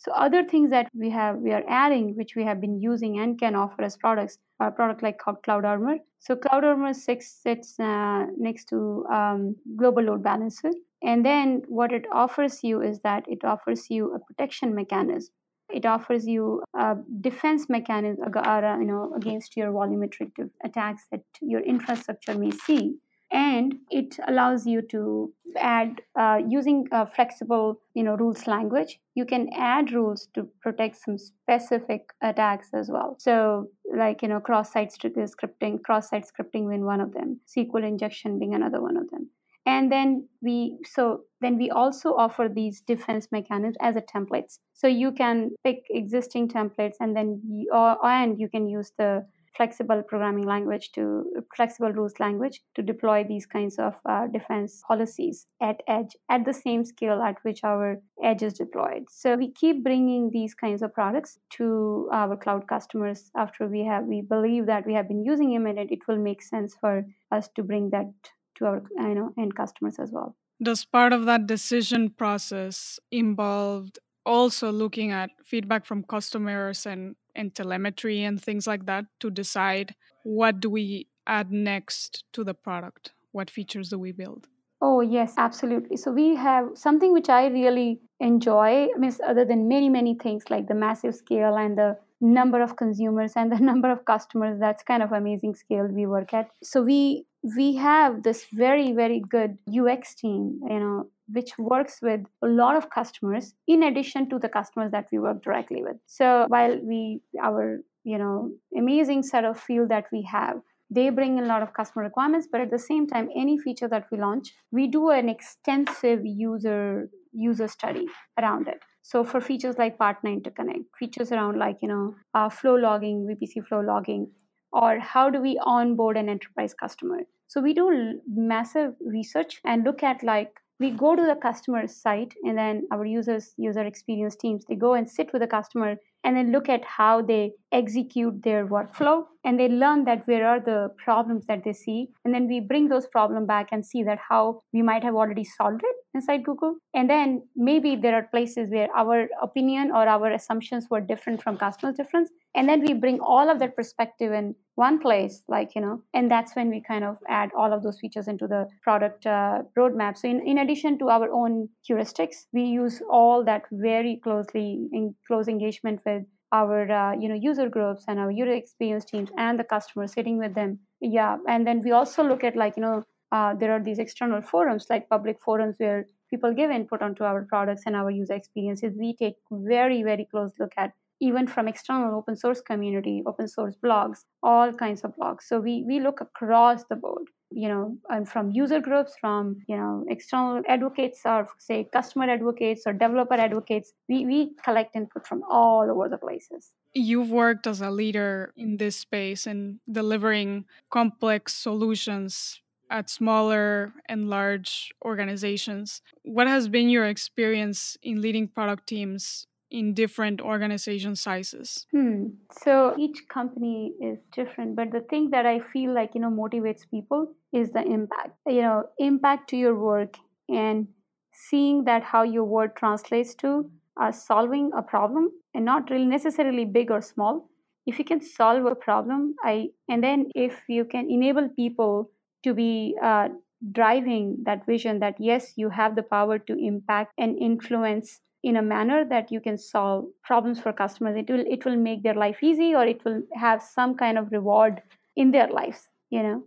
So 0.02 0.12
other 0.12 0.42
things 0.44 0.70
that 0.70 0.88
we 0.94 1.10
have 1.10 1.36
we 1.36 1.52
are 1.52 1.64
adding, 1.68 2.16
which 2.16 2.34
we 2.34 2.44
have 2.44 2.58
been 2.60 2.80
using 2.80 3.18
and 3.20 3.38
can 3.38 3.54
offer 3.54 3.82
as 3.82 3.96
products, 3.98 4.38
are 4.58 4.70
product 4.70 5.02
like 5.02 5.18
Cloud 5.18 5.64
Armor. 5.64 5.96
So 6.20 6.36
Cloud 6.36 6.64
Armor 6.64 6.94
six 6.94 7.30
sits 7.30 7.78
uh, 7.78 8.24
next 8.38 8.64
to 8.70 9.04
um, 9.12 9.56
Global 9.76 10.04
Load 10.04 10.22
Balancer, 10.22 10.70
and 11.02 11.24
then 11.24 11.62
what 11.68 11.92
it 11.92 12.06
offers 12.12 12.64
you 12.64 12.80
is 12.80 13.00
that 13.00 13.24
it 13.28 13.44
offers 13.44 13.90
you 13.90 14.14
a 14.14 14.18
protection 14.18 14.74
mechanism. 14.74 15.34
It 15.72 15.84
offers 15.86 16.26
you 16.26 16.62
a 16.74 16.96
defense 17.20 17.68
mechanism, 17.68 18.24
uh, 18.34 18.76
you 18.80 18.86
know, 18.86 19.12
against 19.14 19.56
your 19.56 19.70
volumetric 19.70 20.32
attacks 20.64 21.02
that 21.12 21.24
your 21.42 21.60
infrastructure 21.60 22.36
may 22.36 22.50
see 22.50 22.96
and 23.30 23.74
it 23.90 24.18
allows 24.26 24.66
you 24.66 24.82
to 24.82 25.32
add 25.56 26.00
uh, 26.16 26.38
using 26.48 26.86
a 26.92 27.06
flexible 27.06 27.80
you 27.94 28.02
know 28.02 28.14
rules 28.14 28.46
language 28.46 29.00
you 29.14 29.24
can 29.24 29.48
add 29.56 29.92
rules 29.92 30.28
to 30.34 30.48
protect 30.62 30.96
some 30.96 31.18
specific 31.18 32.10
attacks 32.22 32.68
as 32.72 32.88
well. 32.90 33.16
So 33.18 33.68
like 33.94 34.22
you 34.22 34.28
know 34.28 34.40
cross-site 34.40 34.92
scripting 34.92 35.82
cross-site 35.82 36.24
scripting 36.24 36.68
being 36.68 36.84
one 36.84 37.00
of 37.00 37.12
them 37.12 37.40
sql 37.46 37.86
injection 37.86 38.38
being 38.38 38.54
another 38.54 38.80
one 38.80 38.96
of 38.96 39.10
them. 39.10 39.30
And 39.66 39.92
then 39.92 40.28
we 40.42 40.78
so 40.84 41.22
then 41.40 41.58
we 41.58 41.70
also 41.70 42.14
offer 42.14 42.48
these 42.48 42.80
defense 42.80 43.28
mechanisms 43.30 43.76
as 43.80 43.96
a 43.96 44.00
templates. 44.00 44.58
So 44.72 44.86
you 44.86 45.12
can 45.12 45.50
pick 45.64 45.82
existing 45.90 46.48
templates 46.48 46.94
and 47.00 47.16
then 47.16 47.40
you, 47.46 47.70
or, 47.72 48.04
and 48.04 48.40
you 48.40 48.48
can 48.48 48.68
use 48.68 48.92
the 48.96 49.26
flexible 49.56 50.02
programming 50.06 50.46
language 50.46 50.90
to 50.92 51.24
flexible 51.54 51.92
rules 51.92 52.14
language 52.20 52.60
to 52.74 52.82
deploy 52.82 53.24
these 53.24 53.46
kinds 53.46 53.78
of 53.78 53.94
uh, 54.08 54.26
defense 54.28 54.82
policies 54.86 55.46
at 55.60 55.80
edge 55.88 56.16
at 56.28 56.44
the 56.44 56.52
same 56.52 56.84
scale 56.84 57.20
at 57.22 57.36
which 57.42 57.60
our 57.64 57.96
edge 58.22 58.42
is 58.42 58.54
deployed. 58.54 59.04
So 59.10 59.36
we 59.36 59.52
keep 59.52 59.82
bringing 59.82 60.30
these 60.32 60.54
kinds 60.54 60.82
of 60.82 60.94
products 60.94 61.38
to 61.56 62.08
our 62.12 62.36
cloud 62.36 62.66
customers 62.68 63.30
after 63.36 63.66
we 63.66 63.84
have 63.84 64.04
we 64.04 64.22
believe 64.22 64.66
that 64.66 64.86
we 64.86 64.94
have 64.94 65.08
been 65.08 65.24
using 65.24 65.52
them 65.52 65.66
and 65.66 65.78
it 65.78 66.06
will 66.06 66.18
make 66.18 66.42
sense 66.42 66.76
for 66.80 67.04
us 67.32 67.48
to 67.56 67.62
bring 67.62 67.90
that 67.90 68.10
to 68.56 68.66
our 68.66 68.82
you 68.98 69.14
know 69.14 69.32
end 69.38 69.54
customers 69.54 69.98
as 69.98 70.10
well. 70.12 70.36
Does 70.62 70.84
part 70.84 71.12
of 71.12 71.24
that 71.24 71.46
decision 71.46 72.10
process 72.10 73.00
involved 73.10 73.98
also 74.26 74.70
looking 74.70 75.10
at 75.10 75.30
feedback 75.44 75.86
from 75.86 76.04
customers 76.04 76.86
and 76.86 77.16
and 77.34 77.54
telemetry 77.54 78.22
and 78.22 78.42
things 78.42 78.66
like 78.66 78.86
that 78.86 79.06
to 79.20 79.30
decide 79.30 79.94
what 80.22 80.60
do 80.60 80.70
we 80.70 81.06
add 81.26 81.50
next 81.50 82.24
to 82.32 82.44
the 82.44 82.54
product? 82.54 83.12
What 83.32 83.50
features 83.50 83.88
do 83.90 83.98
we 83.98 84.12
build? 84.12 84.48
Oh 84.82 85.00
yes 85.00 85.34
absolutely. 85.36 85.96
So 85.96 86.10
we 86.10 86.34
have 86.36 86.68
something 86.74 87.12
which 87.12 87.28
i 87.28 87.46
really 87.46 88.00
enjoy 88.18 88.88
I 88.94 88.98
mean, 88.98 89.12
other 89.26 89.44
than 89.44 89.68
many 89.68 89.88
many 89.88 90.14
things 90.14 90.44
like 90.50 90.68
the 90.68 90.74
massive 90.74 91.14
scale 91.14 91.56
and 91.56 91.76
the 91.76 91.98
number 92.20 92.62
of 92.62 92.76
consumers 92.76 93.32
and 93.36 93.52
the 93.52 93.58
number 93.70 93.90
of 93.90 94.04
customers 94.04 94.58
that's 94.58 94.82
kind 94.82 95.02
of 95.02 95.12
amazing 95.12 95.54
scale 95.54 95.86
we 95.86 96.06
work 96.06 96.32
at. 96.32 96.48
So 96.62 96.82
we 96.82 97.26
we 97.56 97.76
have 97.76 98.22
this 98.22 98.46
very 98.52 98.92
very 98.92 99.20
good 99.20 99.56
ux 99.80 100.14
team 100.14 100.60
you 100.68 100.78
know 100.78 101.06
which 101.32 101.58
works 101.58 101.98
with 102.02 102.20
a 102.42 102.46
lot 102.46 102.76
of 102.76 102.90
customers 102.90 103.54
in 103.66 103.82
addition 103.82 104.28
to 104.30 104.38
the 104.38 104.48
customers 104.48 104.90
that 104.92 105.06
we 105.12 105.18
work 105.18 105.42
directly 105.42 105.82
with. 105.82 105.96
So 106.06 106.46
while 106.48 106.78
we 106.82 107.20
our 107.42 107.80
you 108.04 108.18
know 108.18 108.50
amazing 108.76 109.22
set 109.22 109.44
of 109.44 109.60
field 109.60 109.88
that 109.90 110.06
we 110.12 110.22
have 110.22 110.60
they 110.90 111.08
bring 111.10 111.38
in 111.38 111.44
a 111.44 111.46
lot 111.46 111.62
of 111.62 111.74
customer 111.74 112.04
requirements 112.04 112.48
but 112.50 112.60
at 112.60 112.70
the 112.70 112.78
same 112.78 113.06
time 113.06 113.28
any 113.36 113.58
feature 113.58 113.88
that 113.88 114.06
we 114.10 114.18
launch 114.18 114.52
we 114.72 114.86
do 114.86 115.10
an 115.10 115.28
extensive 115.28 116.20
user 116.24 117.08
user 117.32 117.68
study 117.68 118.06
around 118.38 118.66
it. 118.66 118.80
So 119.02 119.24
for 119.24 119.40
features 119.40 119.76
like 119.78 119.98
partner 119.98 120.30
interconnect 120.30 120.84
features 120.98 121.32
around 121.32 121.58
like 121.58 121.78
you 121.82 121.88
know 121.88 122.14
uh, 122.34 122.48
flow 122.48 122.74
logging 122.74 123.26
vpc 123.28 123.66
flow 123.66 123.80
logging 123.80 124.30
or 124.72 124.98
how 124.98 125.30
do 125.30 125.40
we 125.40 125.60
onboard 125.64 126.16
an 126.16 126.28
enterprise 126.28 126.74
customer. 126.74 127.20
So 127.48 127.60
we 127.60 127.74
do 127.74 128.20
massive 128.28 128.94
research 129.04 129.60
and 129.64 129.82
look 129.82 130.04
at 130.04 130.22
like 130.22 130.59
we 130.80 130.90
go 130.90 131.14
to 131.14 131.22
the 131.22 131.36
customer 131.36 131.86
site 131.86 132.34
and 132.42 132.58
then 132.58 132.88
our 132.90 133.04
users 133.04 133.52
user 133.58 133.84
experience 133.84 134.34
teams 134.34 134.64
they 134.68 134.74
go 134.74 134.94
and 134.94 135.08
sit 135.08 135.32
with 135.32 135.42
the 135.42 135.46
customer 135.46 135.96
and 136.24 136.36
then 136.36 136.52
look 136.52 136.68
at 136.68 136.84
how 136.84 137.22
they 137.22 137.52
execute 137.72 138.42
their 138.42 138.66
workflow. 138.66 139.24
And 139.44 139.58
they 139.58 139.68
learn 139.68 140.04
that 140.04 140.26
where 140.26 140.46
are 140.46 140.60
the 140.60 140.90
problems 141.02 141.46
that 141.46 141.64
they 141.64 141.72
see. 141.72 142.08
And 142.24 142.34
then 142.34 142.46
we 142.46 142.60
bring 142.60 142.88
those 142.88 143.06
problems 143.06 143.46
back 143.46 143.68
and 143.72 143.84
see 143.84 144.02
that 144.02 144.18
how 144.28 144.62
we 144.72 144.82
might 144.82 145.02
have 145.02 145.14
already 145.14 145.44
solved 145.44 145.80
it 145.82 145.96
inside 146.12 146.44
google. 146.44 146.76
And 146.92 147.08
then 147.08 147.42
maybe 147.56 147.96
there 147.96 148.14
are 148.14 148.24
places 148.24 148.68
where 148.70 148.88
our 148.94 149.28
opinion 149.40 149.90
or 149.92 150.06
our 150.06 150.30
assumptions 150.30 150.88
were 150.90 151.00
different 151.00 151.42
from 151.42 151.56
customers 151.56 151.96
difference. 151.96 152.30
And 152.54 152.68
then 152.68 152.82
we 152.82 152.92
bring 152.92 153.20
all 153.20 153.48
of 153.48 153.58
that 153.60 153.76
perspective 153.76 154.32
in 154.32 154.54
one 154.74 154.98
place 154.98 155.42
like 155.48 155.74
you 155.74 155.80
know 155.80 156.02
and 156.14 156.30
that's 156.30 156.54
when 156.56 156.70
we 156.70 156.80
kind 156.80 157.04
of 157.04 157.16
add 157.28 157.50
all 157.56 157.72
of 157.72 157.82
those 157.82 157.98
features 157.98 158.28
into 158.28 158.46
the 158.46 158.68
product 158.82 159.26
uh, 159.26 159.62
roadmap. 159.78 160.16
So 160.16 160.28
in, 160.28 160.40
in 160.46 160.58
addition 160.58 160.98
to 161.00 161.10
our 161.10 161.30
own 161.32 161.68
heuristics 161.88 162.46
we 162.52 162.64
use 162.64 163.02
all 163.10 163.44
that 163.44 163.64
very 163.72 164.20
closely 164.22 164.88
in 164.92 165.14
close 165.26 165.48
engagement 165.48 166.00
with 166.06 166.24
our 166.52 166.90
uh, 166.90 167.12
you 167.14 167.28
know 167.28 167.34
user 167.34 167.68
groups 167.68 168.04
and 168.08 168.18
our 168.18 168.30
user 168.30 168.52
experience 168.52 169.04
teams 169.04 169.30
and 169.36 169.58
the 169.58 169.64
customers 169.64 170.12
sitting 170.12 170.38
with 170.38 170.54
them. 170.54 170.78
Yeah 171.00 171.36
and 171.48 171.66
then 171.66 171.82
we 171.82 171.92
also 171.92 172.22
look 172.22 172.44
at 172.44 172.56
like 172.56 172.76
you 172.76 172.82
know 172.82 173.04
uh, 173.32 173.54
there 173.54 173.72
are 173.72 173.82
these 173.82 173.98
external 173.98 174.42
forums 174.42 174.86
like 174.90 175.08
public 175.08 175.40
forums 175.40 175.76
where 175.78 176.06
people 176.30 176.52
give 176.54 176.70
input 176.70 177.02
onto 177.02 177.24
our 177.24 177.44
products 177.44 177.82
and 177.86 177.94
our 177.94 178.10
user 178.10 178.34
experiences. 178.34 178.94
We 178.98 179.14
take 179.16 179.34
very 179.50 180.02
very 180.02 180.26
close 180.30 180.52
look 180.58 180.72
at 180.76 180.92
even 181.20 181.46
from 181.46 181.68
external 181.68 182.16
open 182.16 182.36
source 182.36 182.60
community 182.60 183.22
open 183.26 183.48
source 183.48 183.76
blogs 183.84 184.20
all 184.42 184.72
kinds 184.72 185.02
of 185.02 185.14
blogs. 185.16 185.42
So 185.42 185.60
we 185.60 185.84
we 185.86 186.00
look 186.00 186.20
across 186.20 186.84
the 186.84 186.96
board 186.96 187.26
you 187.50 187.68
know 187.68 187.96
and 188.08 188.28
from 188.28 188.50
user 188.50 188.80
groups 188.80 189.14
from 189.20 189.56
you 189.66 189.76
know 189.76 190.04
external 190.08 190.62
advocates 190.68 191.20
or 191.24 191.48
say 191.58 191.88
customer 191.92 192.30
advocates 192.30 192.82
or 192.86 192.92
developer 192.92 193.34
advocates 193.34 193.92
we, 194.08 194.24
we 194.24 194.52
collect 194.64 194.94
input 194.94 195.26
from 195.26 195.42
all 195.50 195.90
over 195.90 196.08
the 196.08 196.18
places. 196.18 196.70
You've 196.92 197.30
worked 197.30 197.66
as 197.66 197.80
a 197.80 197.90
leader 197.90 198.52
in 198.56 198.76
this 198.76 198.96
space 198.96 199.46
and 199.46 199.80
delivering 199.90 200.64
complex 200.90 201.54
solutions 201.54 202.60
at 202.90 203.08
smaller 203.08 203.92
and 204.08 204.28
large 204.28 204.90
organizations. 205.04 206.02
What 206.24 206.48
has 206.48 206.68
been 206.68 206.88
your 206.88 207.06
experience 207.06 207.96
in 208.02 208.20
leading 208.20 208.48
product 208.48 208.88
teams 208.88 209.46
in 209.70 209.94
different 209.94 210.40
organization 210.40 211.16
sizes? 211.16 211.86
Hmm. 211.92 212.24
So 212.62 212.94
each 212.98 213.28
company 213.28 213.92
is 214.00 214.18
different, 214.32 214.76
but 214.76 214.90
the 214.90 215.00
thing 215.00 215.30
that 215.30 215.46
I 215.46 215.60
feel 215.72 215.94
like 215.94 216.10
you 216.14 216.20
know 216.20 216.30
motivates 216.30 216.82
people 216.90 217.34
is 217.52 217.72
the 217.72 217.82
impact. 217.82 218.36
You 218.46 218.62
know, 218.62 218.84
impact 218.98 219.50
to 219.50 219.56
your 219.56 219.74
work 219.74 220.16
and 220.48 220.88
seeing 221.32 221.84
that 221.84 222.02
how 222.02 222.22
your 222.22 222.44
work 222.44 222.76
translates 222.76 223.34
to 223.36 223.70
uh, 224.00 224.12
solving 224.12 224.70
a 224.76 224.82
problem 224.82 225.30
and 225.54 225.64
not 225.64 225.90
really 225.90 226.04
necessarily 226.06 226.64
big 226.64 226.90
or 226.90 227.00
small. 227.00 227.48
If 227.86 227.98
you 227.98 228.04
can 228.04 228.20
solve 228.20 228.66
a 228.66 228.74
problem, 228.74 229.34
I 229.44 229.68
and 229.88 230.02
then 230.02 230.26
if 230.34 230.54
you 230.68 230.84
can 230.84 231.10
enable 231.10 231.48
people 231.48 232.10
to 232.44 232.54
be 232.54 232.96
uh, 233.02 233.28
driving 233.72 234.38
that 234.44 234.64
vision 234.66 235.00
that 235.00 235.16
yes, 235.18 235.52
you 235.56 235.70
have 235.70 235.96
the 235.96 236.02
power 236.02 236.38
to 236.38 236.56
impact 236.58 237.12
and 237.18 237.38
influence 237.38 238.20
in 238.42 238.56
a 238.56 238.62
manner 238.62 239.04
that 239.04 239.30
you 239.30 239.40
can 239.40 239.56
solve 239.58 240.04
problems 240.24 240.60
for 240.60 240.72
customers 240.72 241.16
it 241.16 241.30
will 241.30 241.44
it 241.56 241.64
will 241.64 241.76
make 241.76 242.02
their 242.02 242.14
life 242.14 242.42
easy 242.42 242.74
or 242.74 242.84
it 242.86 243.04
will 243.04 243.22
have 243.34 243.62
some 243.62 243.94
kind 243.94 244.18
of 244.18 244.30
reward 244.32 244.82
in 245.16 245.30
their 245.30 245.48
lives 245.48 245.88
you 246.10 246.22
know 246.22 246.42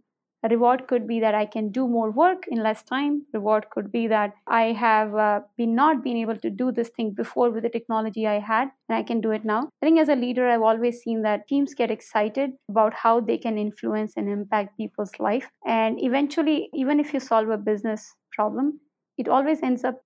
A 0.45 0.49
reward 0.51 0.81
could 0.87 1.03
be 1.09 1.17
that 1.21 1.35
I 1.39 1.45
can 1.51 1.67
do 1.75 1.83
more 1.91 2.07
work 2.15 2.45
in 2.55 2.61
less 2.63 2.83
time. 2.87 3.13
Reward 3.35 3.67
could 3.75 3.85
be 3.91 4.07
that 4.07 4.33
I 4.55 4.63
have 4.73 5.15
uh, 5.15 5.39
been 5.61 5.73
not 5.73 6.03
been 6.03 6.17
able 6.17 6.35
to 6.45 6.49
do 6.49 6.67
this 6.79 6.89
thing 6.97 7.11
before 7.19 7.49
with 7.49 7.63
the 7.63 7.69
technology 7.69 8.27
I 8.31 8.39
had 8.39 8.73
and 8.89 8.97
I 8.97 9.03
can 9.03 9.21
do 9.21 9.31
it 9.31 9.45
now. 9.45 9.69
I 9.81 9.85
think 9.85 9.99
as 9.99 10.09
a 10.09 10.15
leader, 10.15 10.49
I've 10.49 10.61
always 10.61 10.99
seen 11.01 11.21
that 11.21 11.47
teams 11.47 11.73
get 11.73 11.91
excited 11.91 12.51
about 12.67 12.93
how 12.93 13.21
they 13.21 13.37
can 13.37 13.57
influence 13.57 14.17
and 14.17 14.27
impact 14.29 14.75
people's 14.75 15.17
life. 15.17 15.49
And 15.65 16.03
eventually, 16.09 16.69
even 16.73 16.99
if 16.99 17.13
you 17.13 17.21
solve 17.21 17.49
a 17.49 17.57
business 17.57 18.13
problem, 18.33 18.79
it 19.17 19.27
always 19.29 19.63
ends 19.63 19.83
up 19.83 20.01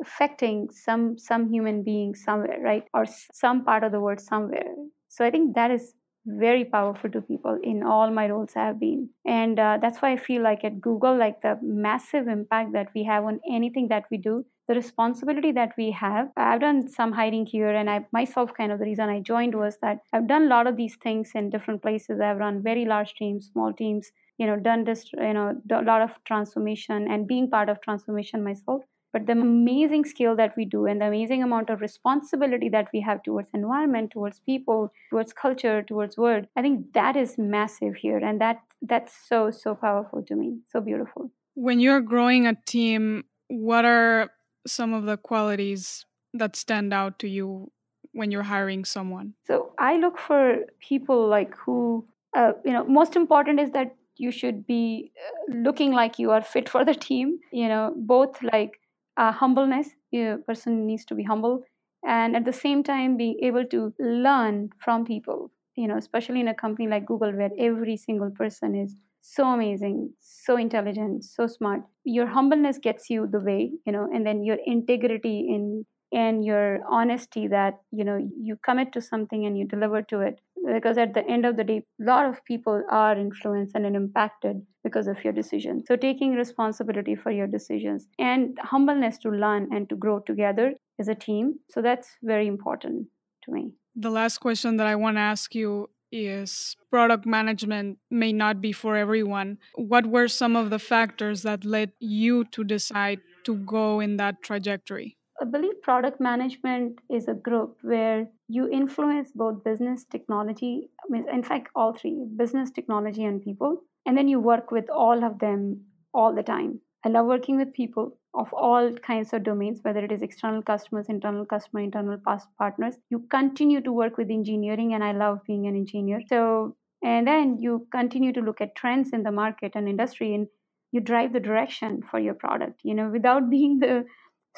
affecting 0.00 0.68
some 0.70 1.18
some 1.18 1.52
human 1.52 1.82
being 1.82 2.14
somewhere 2.14 2.60
right 2.62 2.84
or 2.94 3.04
some 3.32 3.64
part 3.64 3.84
of 3.84 3.92
the 3.92 4.00
world 4.00 4.20
somewhere 4.20 4.74
so 5.08 5.24
i 5.24 5.30
think 5.30 5.54
that 5.54 5.70
is 5.70 5.94
very 6.26 6.64
powerful 6.64 7.10
to 7.10 7.20
people 7.22 7.58
in 7.62 7.82
all 7.82 8.10
my 8.10 8.28
roles 8.28 8.52
I 8.54 8.66
have 8.66 8.78
been. 8.78 9.08
And 9.26 9.58
uh, 9.58 9.78
that's 9.80 10.02
why 10.02 10.12
I 10.12 10.16
feel 10.18 10.42
like 10.42 10.62
at 10.62 10.80
Google, 10.80 11.16
like 11.16 11.40
the 11.40 11.58
massive 11.62 12.28
impact 12.28 12.72
that 12.72 12.88
we 12.94 13.04
have 13.04 13.24
on 13.24 13.40
anything 13.50 13.88
that 13.88 14.04
we 14.10 14.18
do, 14.18 14.44
the 14.66 14.74
responsibility 14.74 15.52
that 15.52 15.72
we 15.78 15.90
have. 15.92 16.28
I've 16.36 16.60
done 16.60 16.88
some 16.88 17.12
hiring 17.12 17.46
here, 17.46 17.70
and 17.70 17.88
I 17.88 18.06
myself 18.12 18.52
kind 18.52 18.70
of 18.72 18.78
the 18.78 18.84
reason 18.84 19.08
I 19.08 19.20
joined 19.20 19.54
was 19.54 19.78
that 19.80 20.00
I've 20.12 20.28
done 20.28 20.42
a 20.42 20.48
lot 20.48 20.66
of 20.66 20.76
these 20.76 20.96
things 20.96 21.30
in 21.34 21.48
different 21.48 21.80
places. 21.80 22.20
I've 22.20 22.36
run 22.36 22.62
very 22.62 22.84
large 22.84 23.14
teams, 23.14 23.48
small 23.50 23.72
teams, 23.72 24.10
you 24.36 24.46
know, 24.46 24.56
done 24.56 24.84
this, 24.84 25.10
you 25.14 25.32
know, 25.32 25.54
a 25.70 25.82
lot 25.82 26.02
of 26.02 26.10
transformation 26.24 27.10
and 27.10 27.26
being 27.26 27.48
part 27.48 27.70
of 27.70 27.80
transformation 27.80 28.44
myself 28.44 28.82
but 29.18 29.26
the 29.26 29.40
amazing 29.40 30.04
skill 30.04 30.36
that 30.36 30.56
we 30.56 30.64
do 30.64 30.86
and 30.86 31.00
the 31.00 31.06
amazing 31.06 31.42
amount 31.42 31.70
of 31.70 31.80
responsibility 31.80 32.68
that 32.68 32.88
we 32.92 33.00
have 33.00 33.22
towards 33.22 33.50
environment 33.52 34.10
towards 34.10 34.40
people 34.40 34.92
towards 35.10 35.32
culture 35.32 35.82
towards 35.82 36.16
world 36.16 36.46
i 36.56 36.62
think 36.62 36.92
that 36.92 37.16
is 37.16 37.36
massive 37.38 37.94
here 37.96 38.18
and 38.18 38.40
that 38.40 38.60
that's 38.82 39.12
so 39.28 39.50
so 39.50 39.74
powerful 39.74 40.22
to 40.22 40.36
me 40.36 40.58
so 40.70 40.80
beautiful. 40.80 41.30
When 41.54 41.80
you're 41.80 42.00
growing 42.00 42.46
a 42.46 42.54
team 42.66 43.24
what 43.48 43.84
are 43.84 44.30
some 44.66 44.92
of 44.92 45.04
the 45.04 45.16
qualities 45.16 46.04
that 46.34 46.54
stand 46.54 46.92
out 46.92 47.18
to 47.20 47.28
you 47.28 47.72
when 48.12 48.30
you're 48.30 48.42
hiring 48.42 48.84
someone? 48.84 49.34
So 49.46 49.72
i 49.78 49.96
look 49.96 50.18
for 50.18 50.58
people 50.80 51.26
like 51.28 51.56
who 51.56 52.06
uh, 52.36 52.52
you 52.64 52.72
know 52.72 52.84
most 52.84 53.16
important 53.16 53.60
is 53.60 53.70
that 53.70 53.94
you 54.16 54.30
should 54.32 54.66
be 54.66 55.12
uh, 55.16 55.54
looking 55.54 55.92
like 55.92 56.18
you 56.18 56.30
are 56.32 56.42
fit 56.42 56.68
for 56.68 56.84
the 56.84 56.94
team 56.94 57.38
you 57.52 57.68
know 57.68 57.94
both 57.96 58.42
like 58.42 58.77
uh, 59.18 59.32
humbleness 59.32 59.90
a 60.14 60.36
person 60.46 60.86
needs 60.86 61.04
to 61.06 61.14
be 61.14 61.24
humble 61.24 61.62
and 62.06 62.36
at 62.36 62.44
the 62.44 62.52
same 62.52 62.82
time 62.82 63.16
being 63.16 63.38
able 63.42 63.64
to 63.66 63.92
learn 63.98 64.70
from 64.84 65.04
people 65.04 65.50
you 65.76 65.86
know 65.88 65.96
especially 65.96 66.40
in 66.40 66.48
a 66.48 66.54
company 66.54 66.88
like 66.88 67.06
google 67.06 67.32
where 67.32 67.50
every 67.58 67.96
single 67.96 68.30
person 68.30 68.74
is 68.74 68.96
so 69.20 69.44
amazing 69.48 70.12
so 70.20 70.56
intelligent 70.56 71.24
so 71.24 71.46
smart. 71.46 71.82
Your 72.04 72.26
humbleness 72.28 72.78
gets 72.78 73.10
you 73.10 73.26
the 73.30 73.40
way 73.40 73.72
you 73.84 73.92
know 73.92 74.08
and 74.12 74.26
then 74.26 74.44
your 74.44 74.58
integrity 74.64 75.40
in 75.48 75.84
and 76.12 76.44
your 76.44 76.78
honesty 76.90 77.46
that 77.48 77.74
you 77.92 78.04
know 78.04 78.18
you 78.40 78.56
commit 78.64 78.92
to 78.92 79.00
something 79.02 79.44
and 79.44 79.58
you 79.58 79.66
deliver 79.66 80.00
to 80.02 80.20
it 80.20 80.40
because 80.66 80.98
at 80.98 81.14
the 81.14 81.26
end 81.28 81.44
of 81.44 81.56
the 81.56 81.64
day 81.64 81.82
a 82.00 82.04
lot 82.04 82.26
of 82.26 82.44
people 82.44 82.82
are 82.90 83.18
influenced 83.18 83.74
and 83.74 83.84
impacted 83.96 84.62
because 84.84 85.06
of 85.06 85.22
your 85.24 85.32
decision. 85.32 85.84
So 85.84 85.96
taking 85.96 86.34
responsibility 86.34 87.14
for 87.14 87.30
your 87.30 87.46
decisions 87.46 88.06
and 88.18 88.58
humbleness 88.62 89.18
to 89.18 89.30
learn 89.30 89.68
and 89.70 89.88
to 89.88 89.96
grow 89.96 90.20
together 90.20 90.74
as 90.98 91.08
a 91.08 91.14
team. 91.14 91.58
So 91.70 91.82
that's 91.82 92.16
very 92.22 92.46
important 92.46 93.08
to 93.44 93.52
me. 93.52 93.72
The 93.94 94.10
last 94.10 94.38
question 94.38 94.76
that 94.76 94.86
i 94.86 94.94
want 94.94 95.16
to 95.16 95.20
ask 95.20 95.54
you 95.54 95.90
is 96.10 96.74
product 96.90 97.26
management 97.26 97.98
may 98.10 98.32
not 98.32 98.60
be 98.60 98.72
for 98.72 98.96
everyone. 98.96 99.58
What 99.74 100.06
were 100.06 100.28
some 100.28 100.56
of 100.56 100.70
the 100.70 100.78
factors 100.78 101.42
that 101.42 101.64
led 101.64 101.92
you 101.98 102.44
to 102.46 102.64
decide 102.64 103.20
to 103.44 103.56
go 103.56 104.00
in 104.00 104.16
that 104.16 104.42
trajectory 104.42 105.17
I 105.40 105.44
believe 105.44 105.82
product 105.82 106.20
management 106.20 106.98
is 107.08 107.28
a 107.28 107.34
group 107.34 107.78
where 107.82 108.26
you 108.48 108.68
influence 108.68 109.30
both 109.32 109.62
business, 109.62 110.04
technology, 110.04 110.90
in 111.10 111.42
fact, 111.44 111.68
all 111.76 111.92
three 111.92 112.26
business, 112.36 112.70
technology, 112.70 113.24
and 113.24 113.42
people. 113.42 113.82
And 114.04 114.16
then 114.16 114.26
you 114.26 114.40
work 114.40 114.70
with 114.72 114.90
all 114.90 115.22
of 115.22 115.38
them 115.38 115.82
all 116.12 116.34
the 116.34 116.42
time. 116.42 116.80
I 117.04 117.10
love 117.10 117.26
working 117.26 117.56
with 117.56 117.72
people 117.72 118.18
of 118.34 118.52
all 118.52 118.92
kinds 118.94 119.32
of 119.32 119.44
domains, 119.44 119.80
whether 119.82 120.04
it 120.04 120.10
is 120.10 120.22
external 120.22 120.62
customers, 120.62 121.06
internal 121.08 121.46
customer, 121.46 121.80
internal 121.82 122.18
past 122.18 122.48
partners. 122.58 122.94
You 123.08 123.20
continue 123.30 123.80
to 123.82 123.92
work 123.92 124.18
with 124.18 124.30
engineering, 124.30 124.94
and 124.94 125.04
I 125.04 125.12
love 125.12 125.40
being 125.46 125.66
an 125.66 125.76
engineer. 125.76 126.20
So, 126.28 126.76
and 127.02 127.26
then 127.26 127.58
you 127.58 127.86
continue 127.92 128.32
to 128.32 128.40
look 128.40 128.60
at 128.60 128.74
trends 128.74 129.10
in 129.12 129.22
the 129.22 129.30
market 129.30 129.72
and 129.76 129.88
industry, 129.88 130.34
and 130.34 130.48
you 130.90 131.00
drive 131.00 131.32
the 131.32 131.40
direction 131.40 132.02
for 132.10 132.18
your 132.18 132.34
product. 132.34 132.80
You 132.82 132.94
know, 132.94 133.08
without 133.08 133.48
being 133.56 133.78
the 133.78 134.04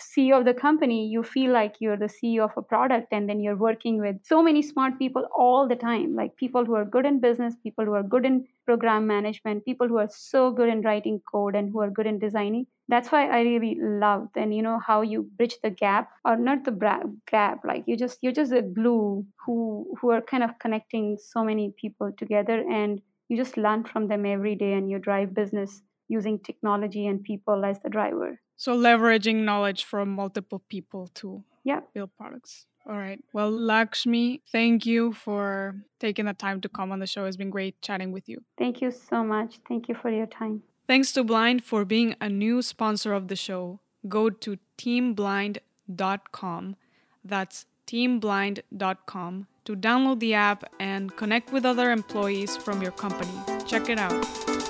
CEO 0.01 0.39
of 0.39 0.45
the 0.45 0.55
company, 0.55 1.07
you 1.07 1.23
feel 1.23 1.53
like 1.53 1.77
you're 1.79 1.97
the 1.97 2.09
CEO 2.09 2.45
of 2.45 2.53
a 2.57 2.63
product, 2.63 3.09
and 3.13 3.29
then 3.29 3.41
you're 3.41 3.57
working 3.57 4.01
with 4.01 4.17
so 4.25 4.43
many 4.43 4.63
smart 4.63 4.99
people 4.99 5.27
all 5.37 5.69
the 5.69 5.77
time 5.77 6.15
like 6.15 6.37
people 6.37 6.65
who 6.65 6.75
are 6.75 6.85
good 6.85 7.07
in 7.07 7.21
business, 7.21 7.55
people 7.63 7.85
who 7.85 7.95
are 7.95 8.03
good 8.03 8.25
in 8.25 8.47
program 8.67 9.07
management, 9.07 9.65
people 9.65 9.89
who 9.89 9.99
are 9.99 10.09
so 10.11 10.51
good 10.51 10.69
in 10.69 10.83
writing 10.83 11.21
code 11.31 11.55
and 11.55 11.71
who 11.71 11.81
are 11.81 11.91
good 11.91 12.07
in 12.07 12.19
designing. 12.19 12.67
That's 12.89 13.13
why 13.13 13.29
I 13.29 13.41
really 13.43 13.77
loved 13.81 14.37
and 14.37 14.55
you 14.55 14.63
know 14.63 14.79
how 14.79 15.03
you 15.03 15.23
bridge 15.23 15.57
the 15.63 15.71
gap 15.71 16.11
or 16.25 16.37
not 16.37 16.65
the 16.65 16.73
bra- 16.73 17.03
gap 17.31 17.65
like 17.65 17.85
you 17.87 17.97
just 17.97 18.19
you're 18.21 18.33
just 18.33 18.53
a 18.53 18.63
glue 18.63 19.25
who 19.45 19.95
who 20.01 20.11
are 20.11 20.21
kind 20.21 20.43
of 20.43 20.59
connecting 20.59 21.17
so 21.19 21.45
many 21.45 21.73
people 21.81 22.13
together 22.17 22.65
and 22.69 23.01
you 23.29 23.37
just 23.37 23.57
learn 23.57 23.85
from 23.85 24.09
them 24.09 24.27
every 24.27 24.57
day 24.57 24.73
and 24.73 24.91
you 24.91 24.99
drive 24.99 25.35
business 25.35 25.83
using 26.09 26.39
technology 26.41 27.07
and 27.07 27.23
people 27.23 27.65
as 27.65 27.79
the 27.81 27.89
driver. 27.89 28.41
So 28.61 28.77
leveraging 28.77 29.37
knowledge 29.37 29.85
from 29.85 30.11
multiple 30.11 30.63
people 30.69 31.09
to 31.15 31.43
yeah. 31.65 31.81
build 31.95 32.11
products. 32.19 32.67
All 32.87 32.99
right. 32.99 33.19
Well, 33.33 33.51
Lakshmi, 33.51 34.43
thank 34.53 34.85
you 34.85 35.15
for 35.15 35.77
taking 35.99 36.27
the 36.27 36.35
time 36.35 36.61
to 36.61 36.69
come 36.69 36.93
on 36.93 36.99
the 36.99 37.07
show. 37.07 37.25
It's 37.25 37.39
been 37.39 37.49
great 37.49 37.81
chatting 37.81 38.13
with 38.13 38.29
you. 38.29 38.45
Thank 38.59 38.83
you 38.83 38.91
so 38.91 39.25
much. 39.25 39.61
Thank 39.67 39.89
you 39.89 39.95
for 39.95 40.11
your 40.11 40.27
time. 40.27 40.63
Thanks 40.87 41.11
to 41.13 41.25
Blind 41.25 41.65
for 41.65 41.87
being 41.87 42.17
a 42.21 42.29
new 42.29 42.61
sponsor 42.61 43.15
of 43.15 43.29
the 43.29 43.37
show. 43.37 43.81
Go 44.07 44.29
to 44.29 44.59
teamblind.com. 44.77 46.77
That's 47.25 47.65
teamblind.com 47.87 49.47
to 49.65 49.75
download 49.75 50.21
the 50.21 50.35
app 50.35 50.65
and 50.79 51.17
connect 51.17 51.51
with 51.51 51.65
other 51.65 51.93
employees 51.93 52.59
from 52.59 52.83
your 52.83 52.93
company. 52.93 53.33
Check 53.67 53.89
it 53.89 53.99
out. 53.99 54.70